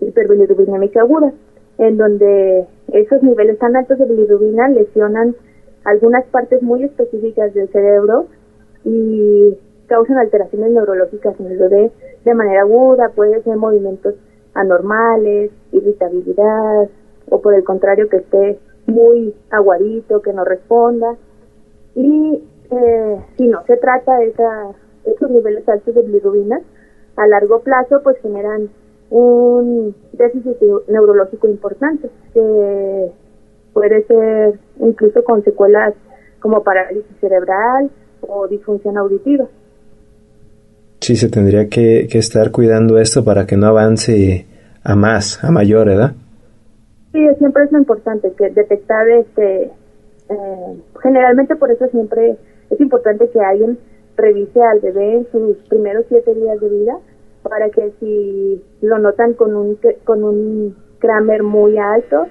hiperbilirrubinémica 0.00 1.00
aguda, 1.00 1.32
en 1.78 1.96
donde 1.96 2.66
esos 2.92 3.22
niveles 3.22 3.58
tan 3.58 3.76
altos 3.76 3.98
de 3.98 4.06
bilirrubina 4.06 4.68
lesionan 4.68 5.36
algunas 5.84 6.24
partes 6.26 6.62
muy 6.62 6.82
específicas 6.82 7.54
del 7.54 7.68
cerebro 7.68 8.26
y 8.84 9.56
causan 9.86 10.18
alteraciones 10.18 10.70
neurológicas 10.70 11.38
en 11.40 11.46
el 11.46 11.58
bebé 11.58 11.92
de 12.24 12.34
manera 12.34 12.62
aguda, 12.62 13.10
puede 13.10 13.42
ser 13.42 13.56
movimientos 13.56 14.14
anormales, 14.54 15.50
irritabilidad, 15.72 16.88
o 17.28 17.40
por 17.40 17.54
el 17.54 17.64
contrario 17.64 18.08
que 18.08 18.18
esté 18.18 18.58
muy 18.86 19.34
aguadito, 19.50 20.22
que 20.22 20.32
no 20.32 20.44
responda. 20.44 21.16
Y 21.94 22.42
eh, 22.70 23.20
si 23.36 23.46
no 23.46 23.64
se 23.66 23.76
trata 23.76 24.18
de 24.18 24.28
esa, 24.28 24.70
esos 25.04 25.30
niveles 25.30 25.68
altos 25.68 25.94
de 25.94 26.02
bilirrubina, 26.02 26.60
a 27.16 27.26
largo 27.26 27.60
plazo 27.60 28.00
pues 28.02 28.18
generan 28.20 28.70
un 29.10 29.94
déficit 30.12 30.56
neurológico 30.88 31.46
importante, 31.46 32.10
que 32.32 33.12
puede 33.72 34.04
ser 34.06 34.58
incluso 34.80 35.22
con 35.24 35.44
secuelas 35.44 35.94
como 36.40 36.62
parálisis 36.62 37.16
cerebral 37.20 37.90
o 38.22 38.48
disfunción 38.48 38.96
auditiva. 38.96 39.46
Sí, 41.04 41.16
se 41.16 41.28
tendría 41.28 41.68
que, 41.68 42.08
que 42.10 42.16
estar 42.16 42.50
cuidando 42.50 42.96
esto 42.96 43.22
para 43.22 43.44
que 43.44 43.58
no 43.58 43.66
avance 43.66 44.46
a 44.82 44.96
más, 44.96 45.44
a 45.44 45.50
mayor 45.50 45.90
edad. 45.90 46.12
Sí, 47.12 47.20
siempre 47.36 47.64
es 47.64 47.72
lo 47.72 47.78
importante, 47.78 48.32
que 48.32 48.48
detectar 48.48 49.06
este, 49.10 49.64
eh, 49.64 50.82
generalmente 51.02 51.56
por 51.56 51.70
eso 51.70 51.86
siempre 51.88 52.38
es 52.70 52.80
importante 52.80 53.28
que 53.28 53.38
alguien 53.38 53.78
revise 54.16 54.62
al 54.62 54.80
bebé 54.80 55.16
en 55.16 55.26
sus 55.30 55.58
primeros 55.68 56.06
siete 56.08 56.32
días 56.32 56.58
de 56.58 56.70
vida 56.70 56.96
para 57.42 57.68
que 57.68 57.92
si 58.00 58.62
lo 58.80 58.98
notan 58.98 59.34
con 59.34 59.54
un 59.54 59.78
con 60.06 60.24
un 60.24 60.74
Kramer 61.00 61.42
muy 61.42 61.76
alto, 61.76 62.28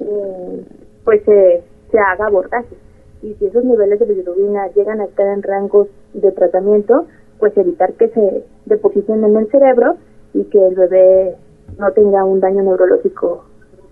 eh, 0.00 0.64
pues 1.04 1.22
se, 1.24 1.62
se 1.92 1.98
haga 2.00 2.26
abordaje. 2.26 2.74
Y 3.22 3.34
si 3.34 3.46
esos 3.46 3.64
niveles 3.64 4.00
de 4.00 4.06
bilirrubina 4.06 4.66
llegan 4.74 5.00
a 5.00 5.04
estar 5.04 5.28
en 5.28 5.44
rangos 5.44 5.86
de 6.14 6.32
tratamiento, 6.32 7.06
pues 7.38 7.56
evitar 7.56 7.92
que 7.94 8.08
se 8.08 8.44
depositen 8.66 9.24
en 9.24 9.36
el 9.36 9.48
cerebro 9.50 9.96
y 10.34 10.44
que 10.44 10.58
el 10.58 10.74
bebé 10.74 11.36
no 11.78 11.90
tenga 11.92 12.24
un 12.24 12.40
daño 12.40 12.62
neurológico 12.62 13.44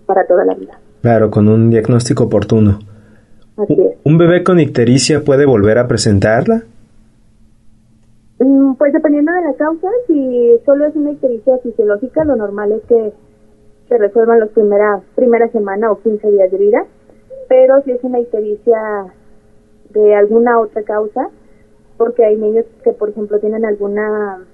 para 0.05 0.25
toda 0.25 0.45
la 0.45 0.55
vida. 0.55 0.79
Claro, 1.01 1.29
con 1.29 1.47
un 1.47 1.69
diagnóstico 1.69 2.25
oportuno. 2.25 2.79
Así 3.57 3.73
es. 3.73 3.97
¿Un 4.03 4.17
bebé 4.17 4.43
con 4.43 4.59
ictericia 4.59 5.23
puede 5.23 5.45
volver 5.45 5.77
a 5.77 5.87
presentarla? 5.87 6.63
Mm, 8.39 8.73
pues 8.75 8.93
dependiendo 8.93 9.31
de 9.31 9.41
la 9.41 9.53
causa, 9.53 9.87
si 10.07 10.57
solo 10.65 10.85
es 10.85 10.95
una 10.95 11.11
ictericia 11.11 11.57
fisiológica, 11.59 12.23
lo 12.23 12.35
normal 12.35 12.71
es 12.71 12.83
que 12.83 13.13
se 13.89 13.97
resuelvan 13.97 14.39
los 14.39 14.49
primeras 14.49 15.01
primera 15.15 15.47
semana 15.49 15.91
o 15.91 15.99
15 15.99 16.31
días 16.31 16.51
de 16.51 16.57
vida, 16.57 16.85
pero 17.47 17.81
si 17.83 17.91
es 17.91 18.03
una 18.03 18.19
ictericia 18.19 19.05
de 19.89 20.15
alguna 20.15 20.59
otra 20.59 20.83
causa, 20.83 21.29
porque 21.97 22.25
hay 22.25 22.37
niños 22.37 22.65
que, 22.83 22.93
por 22.93 23.09
ejemplo, 23.09 23.39
tienen 23.39 23.65
alguna 23.65 24.45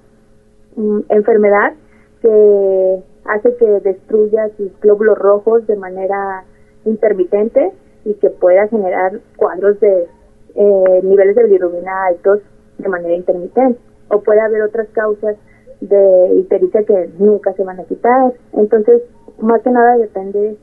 mm, 0.76 1.00
enfermedad 1.08 1.74
que 2.20 3.02
hace 3.24 3.54
que 3.56 3.66
destruya 3.80 4.48
sus 4.56 4.78
glóbulos 4.80 5.18
rojos 5.18 5.66
de 5.66 5.76
manera 5.76 6.44
intermitente 6.84 7.72
y 8.04 8.14
que 8.14 8.30
pueda 8.30 8.68
generar 8.68 9.20
cuadros 9.36 9.80
de 9.80 10.06
eh, 10.54 11.00
niveles 11.02 11.36
de 11.36 11.44
bilirrubina 11.44 12.06
altos 12.06 12.40
de 12.78 12.88
manera 12.88 13.14
intermitente. 13.14 13.78
O 14.08 14.20
puede 14.20 14.40
haber 14.40 14.62
otras 14.62 14.88
causas 14.88 15.36
de 15.80 16.34
ictericia 16.38 16.84
que 16.84 17.10
nunca 17.18 17.52
se 17.54 17.64
van 17.64 17.80
a 17.80 17.84
quitar. 17.84 18.32
Entonces, 18.52 19.02
más 19.38 19.62
que 19.62 19.70
nada 19.70 19.96
depende 19.96 20.56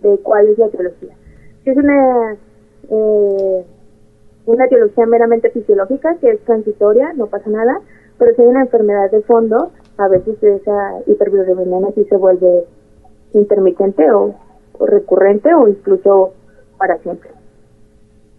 de 0.00 0.18
cuál 0.18 0.48
es 0.48 0.58
la 0.58 0.66
etiología. 0.66 1.14
Si 1.62 1.70
es 1.70 1.76
una, 1.76 2.36
eh, 2.90 3.64
una 4.46 4.66
etiología 4.66 5.06
meramente 5.06 5.50
fisiológica, 5.50 6.16
que 6.20 6.30
es 6.30 6.40
transitoria, 6.44 7.12
no 7.14 7.26
pasa 7.26 7.48
nada, 7.50 7.80
pero 8.18 8.34
si 8.34 8.42
hay 8.42 8.48
una 8.48 8.62
enfermedad 8.62 9.10
de 9.10 9.22
fondo, 9.22 9.72
a 9.98 10.08
veces 10.08 10.42
esa 10.42 11.00
hiperbilirrubina 11.06 11.88
sí 11.94 12.04
se 12.04 12.16
vuelve 12.16 12.64
intermitente 13.32 14.10
o, 14.10 14.34
recurrente 14.86 15.54
o 15.54 15.68
incluso 15.68 16.34
para 16.78 16.98
siempre. 16.98 17.30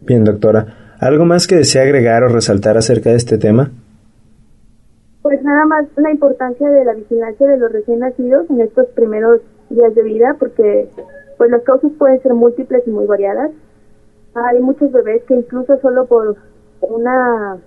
Bien, 0.02 0.24
doctora. 0.24 0.66
¿Algo 1.00 1.26
más 1.26 1.48
que 1.48 1.56
desea 1.56 1.84
agregar 1.84 2.24
o 2.24 2.28
resaltar 2.28 2.78
acerca 2.78 3.10
de 3.10 3.18
este 3.18 3.38
tema? 3.38 3.72
Pues 5.22 5.42
nada 5.44 5.66
más 5.66 5.86
la 5.96 6.12
importancia 6.12 6.70
de 6.70 6.86
la 6.86 6.94
vigilancia 6.94 7.48
de 7.48 7.58
los 7.58 7.72
recién 7.72 8.00
nacidos 8.00 8.50
en 8.50 8.62
estos 8.62 8.88
primeros 8.88 9.42
días 9.70 9.96
de 9.96 10.04
vida, 10.04 10.36
porque 10.38 10.90
pues 11.38 11.50
las 11.50 11.64
causas 11.64 11.92
pueden 11.98 12.22
ser 12.22 12.34
múltiples 12.34 12.84
y 12.86 12.92
muy 12.92 13.06
variadas. 13.06 13.52
Hay 14.36 14.60
muchos 14.60 14.92
bebés 14.92 15.24
que 15.24 15.34
incluso 15.34 15.78
solo 15.80 16.08
por 16.08 16.36
una 16.82 17.58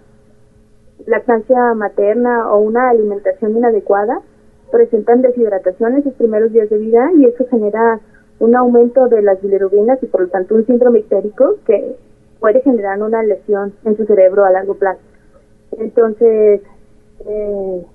lactancia 1.07 1.72
materna 1.74 2.52
o 2.52 2.61
una 2.61 2.90
alimentación 2.90 3.57
inadecuada 3.57 4.20
presentan 4.70 5.22
deshidratación 5.22 5.94
en 5.94 6.04
sus 6.04 6.12
primeros 6.12 6.52
días 6.52 6.68
de 6.68 6.76
vida 6.76 7.11
y 7.16 7.24
eso 7.24 7.46
genera 7.50 8.00
un 8.38 8.54
aumento 8.54 9.09
de 9.09 9.22
las 9.22 9.40
bilirrubinas 9.40 10.02
y 10.02 10.07
por 10.07 10.20
lo 10.20 10.28
tanto 10.28 10.54
un 10.54 10.66
síndrome 10.66 10.98
ictérico 10.98 11.57
que 11.66 11.96
puede 12.38 12.61
generar 12.61 13.02
una 13.02 13.22
lesión 13.22 13.72
en 13.85 13.96
su 13.96 14.04
cerebro 14.04 14.44
a 14.44 14.50
largo 14.50 14.74
plazo. 14.74 15.00
Entonces, 15.78 16.61
eh, 17.26 17.87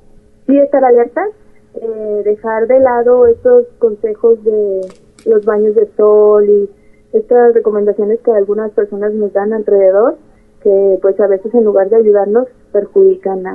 sí 0.48 0.58
estar 0.58 0.84
alertas, 0.84 1.30
eh, 1.76 2.22
dejar 2.26 2.66
de 2.66 2.80
lado 2.80 3.28
estos 3.28 3.68
consejos 3.78 4.44
de 4.44 4.82
los 5.26 5.46
baños 5.46 5.76
de 5.76 5.88
sol 5.96 6.50
y 6.50 6.70
estas 7.14 7.54
recomendaciones 7.54 8.20
que 8.26 8.32
algunas 8.32 8.72
personas 8.72 9.14
nos 9.14 9.32
dan 9.34 9.54
alrededor, 9.54 10.18
que 10.64 10.98
pues 11.02 11.20
a 11.20 11.28
veces 11.28 11.54
en 11.54 11.64
lugar 11.64 11.90
de 11.90 11.98
ayudarnos 11.98 12.48
perjudican 12.72 13.46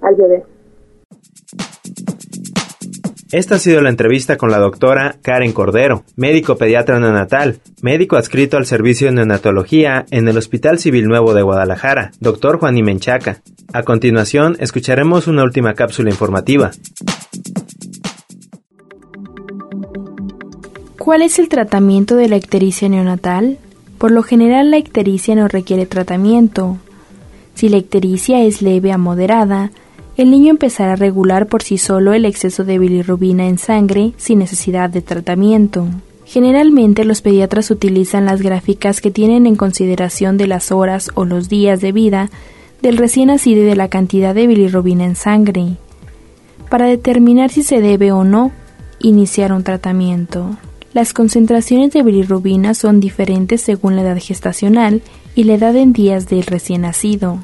al, 0.00 0.14
bebé. 0.14 0.44
Esta 3.30 3.56
ha 3.56 3.58
sido 3.58 3.82
la 3.82 3.90
entrevista 3.90 4.36
con 4.36 4.50
la 4.50 4.58
doctora 4.58 5.16
Karen 5.20 5.52
Cordero, 5.52 6.04
médico 6.16 6.56
pediatra 6.56 6.98
neonatal, 6.98 7.56
médico 7.82 8.16
adscrito 8.16 8.56
al 8.56 8.64
servicio 8.64 9.08
de 9.08 9.14
neonatología 9.14 10.06
en 10.10 10.28
el 10.28 10.38
Hospital 10.38 10.78
Civil 10.78 11.08
Nuevo 11.08 11.34
de 11.34 11.42
Guadalajara, 11.42 12.12
doctor 12.20 12.58
Juan 12.58 12.76
Menchaca. 12.76 13.42
A 13.74 13.82
continuación, 13.82 14.56
escucharemos 14.60 15.26
una 15.26 15.42
última 15.42 15.74
cápsula 15.74 16.08
informativa. 16.08 16.70
¿Cuál 21.08 21.22
es 21.22 21.38
el 21.38 21.48
tratamiento 21.48 22.16
de 22.16 22.28
la 22.28 22.36
ictericia 22.36 22.86
neonatal? 22.86 23.56
Por 23.96 24.10
lo 24.10 24.22
general 24.22 24.70
la 24.70 24.76
ictericia 24.76 25.34
no 25.34 25.48
requiere 25.48 25.86
tratamiento. 25.86 26.76
Si 27.54 27.70
la 27.70 27.78
ictericia 27.78 28.42
es 28.42 28.60
leve 28.60 28.92
a 28.92 28.98
moderada, 28.98 29.70
el 30.18 30.30
niño 30.30 30.50
empezará 30.50 30.92
a 30.92 30.96
regular 30.96 31.46
por 31.46 31.62
sí 31.62 31.78
solo 31.78 32.12
el 32.12 32.26
exceso 32.26 32.62
de 32.62 32.78
bilirrubina 32.78 33.48
en 33.48 33.56
sangre 33.56 34.12
sin 34.18 34.40
necesidad 34.40 34.90
de 34.90 35.00
tratamiento. 35.00 35.86
Generalmente 36.26 37.06
los 37.06 37.22
pediatras 37.22 37.70
utilizan 37.70 38.26
las 38.26 38.42
gráficas 38.42 39.00
que 39.00 39.10
tienen 39.10 39.46
en 39.46 39.56
consideración 39.56 40.36
de 40.36 40.46
las 40.46 40.72
horas 40.72 41.10
o 41.14 41.24
los 41.24 41.48
días 41.48 41.80
de 41.80 41.92
vida 41.92 42.28
del 42.82 42.98
recién 42.98 43.28
nacido 43.28 43.62
y 43.62 43.64
de 43.64 43.76
la 43.76 43.88
cantidad 43.88 44.34
de 44.34 44.46
bilirrubina 44.46 45.06
en 45.06 45.16
sangre, 45.16 45.78
para 46.68 46.84
determinar 46.84 47.48
si 47.48 47.62
se 47.62 47.80
debe 47.80 48.12
o 48.12 48.24
no 48.24 48.52
iniciar 49.00 49.54
un 49.54 49.64
tratamiento. 49.64 50.58
Las 50.94 51.12
concentraciones 51.12 51.92
de 51.92 52.02
bilirrubina 52.02 52.74
son 52.74 52.98
diferentes 53.00 53.60
según 53.60 53.96
la 53.96 54.02
edad 54.02 54.18
gestacional 54.20 55.02
y 55.34 55.44
la 55.44 55.54
edad 55.54 55.76
en 55.76 55.92
días 55.92 56.28
del 56.28 56.44
recién 56.44 56.82
nacido. 56.82 57.38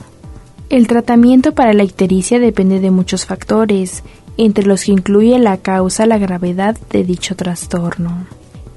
El 0.71 0.87
tratamiento 0.87 1.53
para 1.53 1.75
la 1.75 1.85
ictericia 1.85 2.41
depende 2.41 2.81
de 2.81 2.91
muchos 2.91 3.27
factores, 3.27 4.03
entre 4.39 4.67
los 4.67 4.85
que 4.85 4.93
incluye 4.93 5.39
la 5.39 5.59
causa, 5.59 6.07
la 6.07 6.19
gravedad 6.19 6.77
de 6.91 7.05
dicho 7.05 7.37
trastorno. 7.37 8.27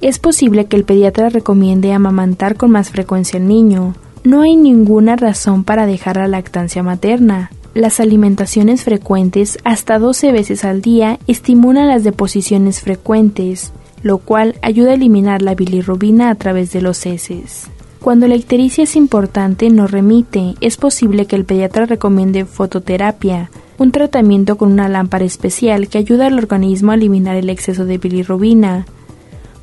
Es 0.00 0.18
posible 0.18 0.66
que 0.66 0.76
el 0.76 0.84
pediatra 0.84 1.28
recomiende 1.28 1.92
amamantar 1.92 2.56
con 2.56 2.70
más 2.70 2.90
frecuencia 2.90 3.40
al 3.40 3.48
niño. 3.48 3.94
No 4.22 4.42
hay 4.42 4.54
ninguna 4.54 5.16
razón 5.16 5.64
para 5.64 5.86
dejar 5.86 6.18
la 6.18 6.28
lactancia 6.28 6.82
materna. 6.82 7.50
Las 7.74 7.98
alimentaciones 7.98 8.84
frecuentes, 8.84 9.58
hasta 9.64 9.98
12 9.98 10.30
veces 10.30 10.64
al 10.64 10.82
día, 10.82 11.18
estimulan 11.26 11.88
las 11.88 12.04
deposiciones 12.04 12.80
frecuentes, 12.80 13.72
lo 14.02 14.18
cual 14.18 14.56
ayuda 14.62 14.90
a 14.90 14.94
eliminar 14.94 15.42
la 15.42 15.54
bilirrubina 15.54 16.30
a 16.30 16.34
través 16.34 16.72
de 16.72 16.82
los 16.82 17.04
heces. 17.06 17.68
Cuando 18.00 18.28
la 18.28 18.36
ictericia 18.36 18.84
es 18.84 18.96
importante, 18.96 19.70
no 19.70 19.86
remite, 19.86 20.54
es 20.60 20.76
posible 20.76 21.26
que 21.26 21.36
el 21.36 21.44
pediatra 21.44 21.86
recomiende 21.86 22.44
fototerapia, 22.44 23.50
un 23.76 23.92
tratamiento 23.92 24.56
con 24.56 24.72
una 24.72 24.88
lámpara 24.88 25.24
especial 25.24 25.88
que 25.88 25.98
ayuda 25.98 26.26
al 26.26 26.38
organismo 26.38 26.92
a 26.92 26.94
eliminar 26.94 27.36
el 27.36 27.50
exceso 27.50 27.84
de 27.84 27.98
bilirrubina, 27.98 28.86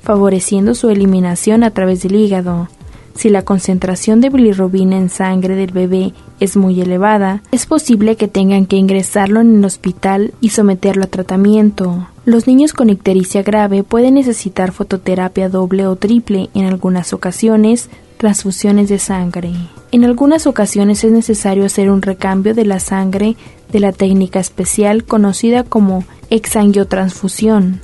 favoreciendo 0.02 0.76
su 0.76 0.90
eliminación 0.90 1.64
a 1.64 1.72
través 1.72 2.04
del 2.04 2.16
hígado. 2.16 2.68
Si 3.16 3.30
la 3.30 3.44
concentración 3.44 4.20
de 4.20 4.30
bilirrubina 4.30 4.98
en 4.98 5.10
sangre 5.10 5.56
del 5.56 5.72
bebé 5.72 6.14
es 6.42 6.58
muy 6.58 6.80
elevada, 6.82 7.42
es 7.52 7.66
posible 7.66 8.18
que 8.18 8.28
tengan 8.28 8.66
que 8.66 8.76
ingresarlo 8.76 9.40
en 9.40 9.58
el 9.58 9.66
hospital 9.66 10.34
y 10.42 10.50
someterlo 10.50 11.06
a 11.06 11.08
tratamiento. 11.08 12.08
Los 12.26 12.48
niños 12.48 12.74
con 12.74 12.90
ictericia 12.90 13.44
grave 13.44 13.84
pueden 13.84 14.16
necesitar 14.16 14.72
fototerapia 14.72 15.48
doble 15.48 15.86
o 15.86 15.96
triple 15.96 16.50
en 16.56 16.66
algunas 16.66 17.14
ocasiones, 17.14 17.88
transfusiones 18.18 18.90
de 18.90 18.98
sangre. 18.98 19.52
En 19.92 20.04
algunas 20.04 20.48
ocasiones 20.48 21.04
es 21.04 21.12
necesario 21.12 21.66
hacer 21.66 21.92
un 21.92 22.02
recambio 22.02 22.56
de 22.56 22.66
la 22.66 22.80
sangre 22.80 23.36
de 23.72 23.80
la 23.80 23.92
técnica 23.92 24.40
especial 24.40 25.04
conocida 25.04 25.64
como 25.64 26.04
exangiotransfusión 26.32 27.80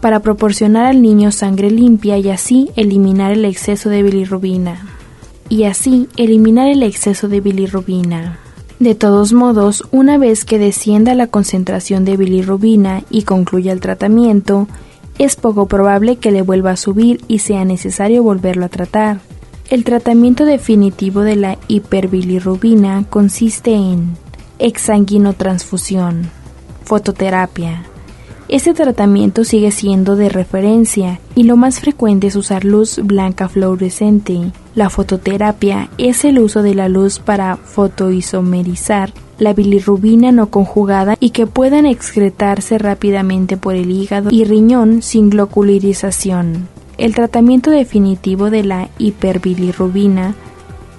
para 0.00 0.18
proporcionar 0.18 0.86
al 0.86 1.00
niño 1.00 1.30
sangre 1.30 1.70
limpia 1.70 2.18
y 2.18 2.30
así 2.30 2.70
eliminar 2.74 3.30
el 3.30 3.44
exceso 3.44 3.88
de 3.88 4.02
bilirrubina. 4.02 4.84
Y 5.48 5.62
así 5.62 6.08
eliminar 6.16 6.66
el 6.66 6.82
exceso 6.82 7.28
de 7.28 7.40
bilirrubina. 7.40 8.40
De 8.78 8.94
todos 8.94 9.32
modos, 9.32 9.84
una 9.90 10.18
vez 10.18 10.44
que 10.44 10.58
descienda 10.58 11.14
la 11.14 11.28
concentración 11.28 12.04
de 12.04 12.18
bilirrubina 12.18 13.04
y 13.08 13.22
concluya 13.22 13.72
el 13.72 13.80
tratamiento, 13.80 14.68
es 15.18 15.36
poco 15.36 15.66
probable 15.66 16.16
que 16.16 16.30
le 16.30 16.42
vuelva 16.42 16.72
a 16.72 16.76
subir 16.76 17.22
y 17.26 17.38
sea 17.38 17.64
necesario 17.64 18.22
volverlo 18.22 18.66
a 18.66 18.68
tratar. 18.68 19.20
El 19.70 19.82
tratamiento 19.82 20.44
definitivo 20.44 21.22
de 21.22 21.36
la 21.36 21.58
hiperbilirrubina 21.68 23.04
consiste 23.08 23.72
en 23.72 24.16
exsanguinotransfusión, 24.58 26.30
fototerapia. 26.84 27.84
Este 28.48 28.74
tratamiento 28.74 29.42
sigue 29.42 29.72
siendo 29.72 30.14
de 30.14 30.28
referencia 30.28 31.18
y 31.34 31.42
lo 31.42 31.56
más 31.56 31.80
frecuente 31.80 32.28
es 32.28 32.36
usar 32.36 32.64
luz 32.64 33.00
blanca 33.02 33.48
fluorescente. 33.48 34.52
La 34.76 34.88
fototerapia 34.88 35.88
es 35.98 36.24
el 36.24 36.38
uso 36.38 36.62
de 36.62 36.76
la 36.76 36.88
luz 36.88 37.18
para 37.18 37.56
fotoisomerizar 37.56 39.12
la 39.38 39.52
bilirrubina 39.52 40.32
no 40.32 40.48
conjugada 40.48 41.16
y 41.20 41.30
que 41.30 41.46
puedan 41.46 41.86
excretarse 41.86 42.78
rápidamente 42.78 43.56
por 43.56 43.74
el 43.74 43.90
hígado 43.90 44.30
y 44.30 44.44
riñón 44.44 45.02
sin 45.02 45.28
gloculirización. 45.28 46.68
El 46.98 47.14
tratamiento 47.14 47.70
definitivo 47.70 48.48
de 48.50 48.64
la 48.64 48.88
hiperbilirrubina 48.98 50.34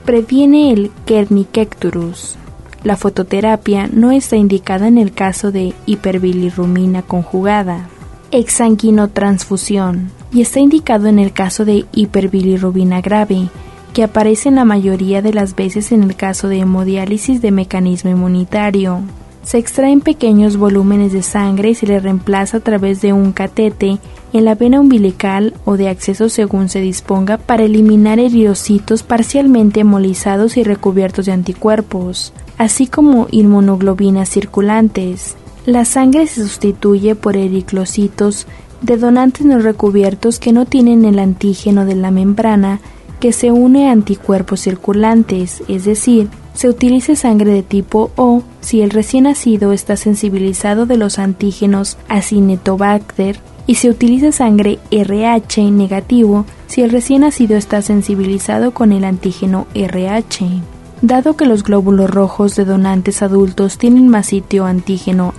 previene 0.06 0.72
el 0.72 0.92
Kernicterus. 1.06 2.38
La 2.84 2.96
fototerapia 2.96 3.90
no 3.92 4.12
está 4.12 4.36
indicada 4.36 4.88
en 4.88 4.98
el 4.98 5.12
caso 5.12 5.52
de 5.52 5.74
hiperbilirrubina 5.86 7.02
conjugada. 7.02 7.90
Exsanguinotransfusión 8.32 10.12
y 10.32 10.42
está 10.42 10.60
indicado 10.60 11.08
en 11.08 11.20
el 11.20 11.34
caso 11.34 11.66
de 11.66 11.86
hiperbilirrubina 11.94 13.02
grave, 13.02 13.50
que 13.94 14.04
aparece 14.04 14.50
en 14.50 14.56
la 14.56 14.66
mayoría 14.66 15.22
de 15.22 15.34
las 15.34 15.56
veces 15.56 15.92
en 15.92 16.04
el 16.04 16.16
caso 16.16 16.48
de 16.48 16.60
hemodiálisis 16.60 17.42
de 17.42 17.52
mecanismo 17.52 18.12
inmunitario. 18.12 19.02
Se 19.44 19.58
extraen 19.58 20.02
pequeños 20.02 20.58
volúmenes 20.58 21.14
de 21.14 21.24
sangre 21.24 21.70
y 21.70 21.76
se 21.76 21.88
le 21.88 22.00
reemplaza 22.00 22.58
a 22.58 22.60
través 22.60 23.02
de 23.02 23.14
un 23.14 23.32
catete 23.32 23.98
en 24.34 24.46
la 24.46 24.56
vena 24.56 24.82
umbilical 24.82 25.54
o 25.64 25.78
de 25.78 25.88
acceso 25.88 26.28
según 26.28 26.68
se 26.68 26.82
disponga 26.82 27.38
para 27.38 27.64
eliminar 27.64 28.20
eriocitos 28.20 29.04
parcialmente 29.04 29.80
hemolizados 29.80 30.58
y 30.58 30.64
recubiertos 30.64 31.28
de 31.28 31.32
anticuerpos, 31.32 32.34
así 32.58 32.88
como 32.88 33.28
inmunoglobinas 33.32 34.30
circulantes. 34.30 35.36
La 35.66 35.86
sangre 35.86 36.28
se 36.28 36.42
sustituye 36.44 37.16
por 37.16 37.36
ericlocitos 37.36 38.48
de 38.82 38.98
donantes 38.98 39.46
no 39.46 39.60
recubiertos 39.60 40.40
que 40.40 40.54
no 40.54 40.66
tienen 40.66 41.06
el 41.06 41.20
antígeno 41.20 41.86
de 41.86 41.96
la 41.96 42.12
membrana 42.12 42.80
que 43.20 43.32
se 43.32 43.52
une 43.52 43.90
a 43.90 43.92
anticuerpos 43.92 44.62
circulantes, 44.62 45.64
es 45.68 45.86
decir, 45.86 46.30
se 46.54 46.70
utiliza 46.70 47.16
sangre 47.16 47.52
de 47.52 47.64
tipo 47.64 48.12
O 48.16 48.44
si 48.62 48.82
el 48.82 48.90
recién 48.90 49.26
nacido 49.26 49.74
está 49.74 49.96
sensibilizado 49.96 50.86
de 50.86 50.98
los 50.98 51.20
antígenos 51.20 51.98
Acinetobacter 52.10 53.40
y 53.68 53.76
se 53.76 53.90
utiliza 53.90 54.32
sangre 54.32 54.80
RH 54.90 55.70
negativo 55.72 56.46
si 56.68 56.82
el 56.82 56.90
recién 56.90 57.22
nacido 57.22 57.58
está 57.58 57.82
sensibilizado 57.82 58.72
con 58.72 58.92
el 58.92 59.04
antígeno 59.04 59.68
RH. 59.74 60.77
Dado 61.02 61.36
que 61.36 61.46
los 61.46 61.64
glóbulos 61.64 62.10
rojos 62.10 62.56
de 62.56 62.66
donantes 62.66 63.22
adultos 63.22 63.78
tienen 63.78 64.08
más 64.08 64.28
sitio 64.28 64.66
antígeno 64.66 65.34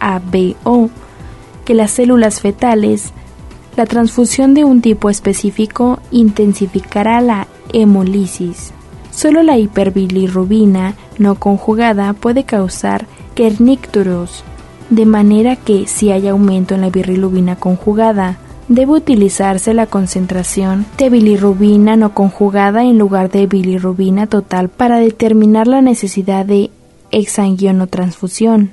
ABO 0.00 0.90
que 1.64 1.74
las 1.74 1.90
células 1.90 2.40
fetales, 2.40 3.12
la 3.76 3.86
transfusión 3.86 4.54
de 4.54 4.64
un 4.64 4.80
tipo 4.80 5.10
específico 5.10 6.00
intensificará 6.10 7.20
la 7.20 7.46
hemolisis. 7.72 8.72
Solo 9.10 9.42
la 9.42 9.58
hiperbilirrubina 9.58 10.94
no 11.18 11.34
conjugada 11.34 12.12
puede 12.12 12.44
causar 12.44 13.06
kernicterus, 13.34 14.44
de 14.90 15.06
manera 15.06 15.56
que 15.56 15.86
si 15.86 16.10
hay 16.10 16.28
aumento 16.28 16.74
en 16.74 16.80
la 16.80 16.90
bilirrubina 16.90 17.56
conjugada, 17.56 18.38
debe 18.68 18.92
utilizarse 18.92 19.74
la 19.74 19.86
concentración 19.86 20.86
de 20.98 21.10
bilirrubina 21.10 21.96
no 21.96 22.14
conjugada 22.14 22.84
en 22.84 22.98
lugar 22.98 23.30
de 23.30 23.46
bilirrubina 23.46 24.26
total 24.26 24.68
para 24.68 24.98
determinar 24.98 25.66
la 25.66 25.80
necesidad 25.80 26.44
de 26.44 26.70
exsanguinotransfusión. 27.10 28.70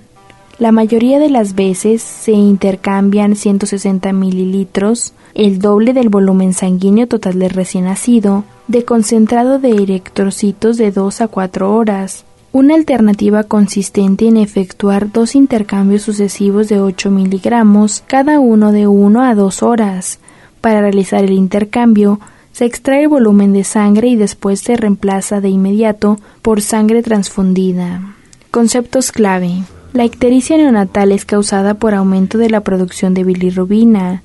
La 0.58 0.72
mayoría 0.72 1.20
de 1.20 1.30
las 1.30 1.54
veces 1.56 2.02
se 2.02 2.32
intercambian 2.32 3.36
160 3.36 4.14
mililitros, 4.14 5.14
el 5.34 5.60
doble 5.60 5.94
del 5.94 6.08
volumen 6.08 6.54
sanguíneo 6.54 7.08
total 7.08 7.40
del 7.40 7.50
recién 7.50 7.86
nacido, 7.86 8.46
de 8.68 8.86
concentrado 8.86 9.60
de 9.60 9.72
erectrocitos 9.84 10.78
de 10.78 10.92
2 10.92 11.22
a 11.22 11.28
4 11.28 11.76
horas, 11.76 12.24
una 12.56 12.76
alternativa 12.76 13.44
consistente 13.44 14.30
en 14.30 14.38
efectuar 14.38 15.12
dos 15.12 15.36
intercambios 15.36 16.04
sucesivos 16.04 16.70
de 16.70 16.80
8 16.80 17.12
miligramos, 17.12 18.02
cada 18.08 18.40
uno 18.40 18.72
de 18.72 18.88
1 18.88 19.24
a 19.24 19.36
2 19.36 19.62
horas. 19.62 20.20
Para 20.62 20.80
realizar 20.80 21.26
el 21.26 21.34
intercambio, 21.34 22.22
se 22.54 22.64
extrae 22.64 23.02
el 23.02 23.10
volumen 23.10 23.52
de 23.52 23.66
sangre 23.66 24.08
y 24.08 24.16
después 24.16 24.62
se 24.62 24.78
reemplaza 24.78 25.42
de 25.42 25.50
inmediato 25.50 26.18
por 26.42 26.62
sangre 26.62 27.04
transfundida. 27.04 28.16
Conceptos 28.52 29.12
clave. 29.12 29.52
La 29.92 30.06
ictericia 30.06 30.56
neonatal 30.56 31.12
es 31.12 31.26
causada 31.26 31.74
por 31.74 31.94
aumento 31.94 32.38
de 32.38 32.50
la 32.50 32.62
producción 32.62 33.14
de 33.14 33.26
bilirrubina, 33.26 34.24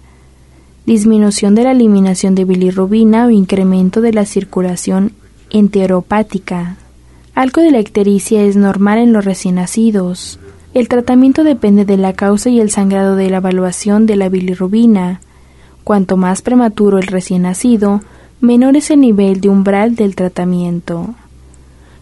disminución 0.86 1.56
de 1.56 1.64
la 1.64 1.72
eliminación 1.72 2.36
de 2.36 2.44
bilirrubina 2.44 3.26
o 3.26 3.30
incremento 3.30 4.00
de 4.00 4.12
la 4.12 4.24
circulación 4.24 5.14
enteropática. 5.50 6.76
Algo 7.34 7.62
de 7.62 7.70
la 7.70 7.80
ictericia 7.80 8.42
es 8.42 8.56
normal 8.56 8.98
en 8.98 9.12
los 9.12 9.24
recién 9.24 9.54
nacidos. 9.56 10.38
El 10.74 10.88
tratamiento 10.88 11.44
depende 11.44 11.84
de 11.84 11.96
la 11.96 12.12
causa 12.12 12.50
y 12.50 12.60
el 12.60 12.70
sangrado 12.70 13.16
de 13.16 13.30
la 13.30 13.38
evaluación 13.38 14.06
de 14.06 14.16
la 14.16 14.28
bilirrubina. 14.28 15.20
Cuanto 15.84 16.16
más 16.16 16.42
prematuro 16.42 16.98
el 16.98 17.06
recién 17.06 17.42
nacido, 17.42 18.02
menor 18.40 18.76
es 18.76 18.90
el 18.90 19.00
nivel 19.00 19.40
de 19.40 19.48
umbral 19.48 19.96
del 19.96 20.14
tratamiento. 20.14 21.14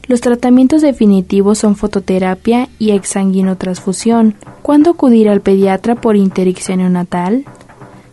Los 0.06 0.22
tratamientos 0.22 0.80
definitivos 0.80 1.58
son 1.58 1.76
fototerapia 1.76 2.68
y 2.78 2.92
exsanguinotransfusión. 2.92 4.34
¿Cuándo 4.62 4.90
acudir 4.90 5.28
al 5.28 5.42
pediatra 5.42 5.94
por 5.94 6.16
intericción 6.16 6.78
neonatal? 6.78 7.44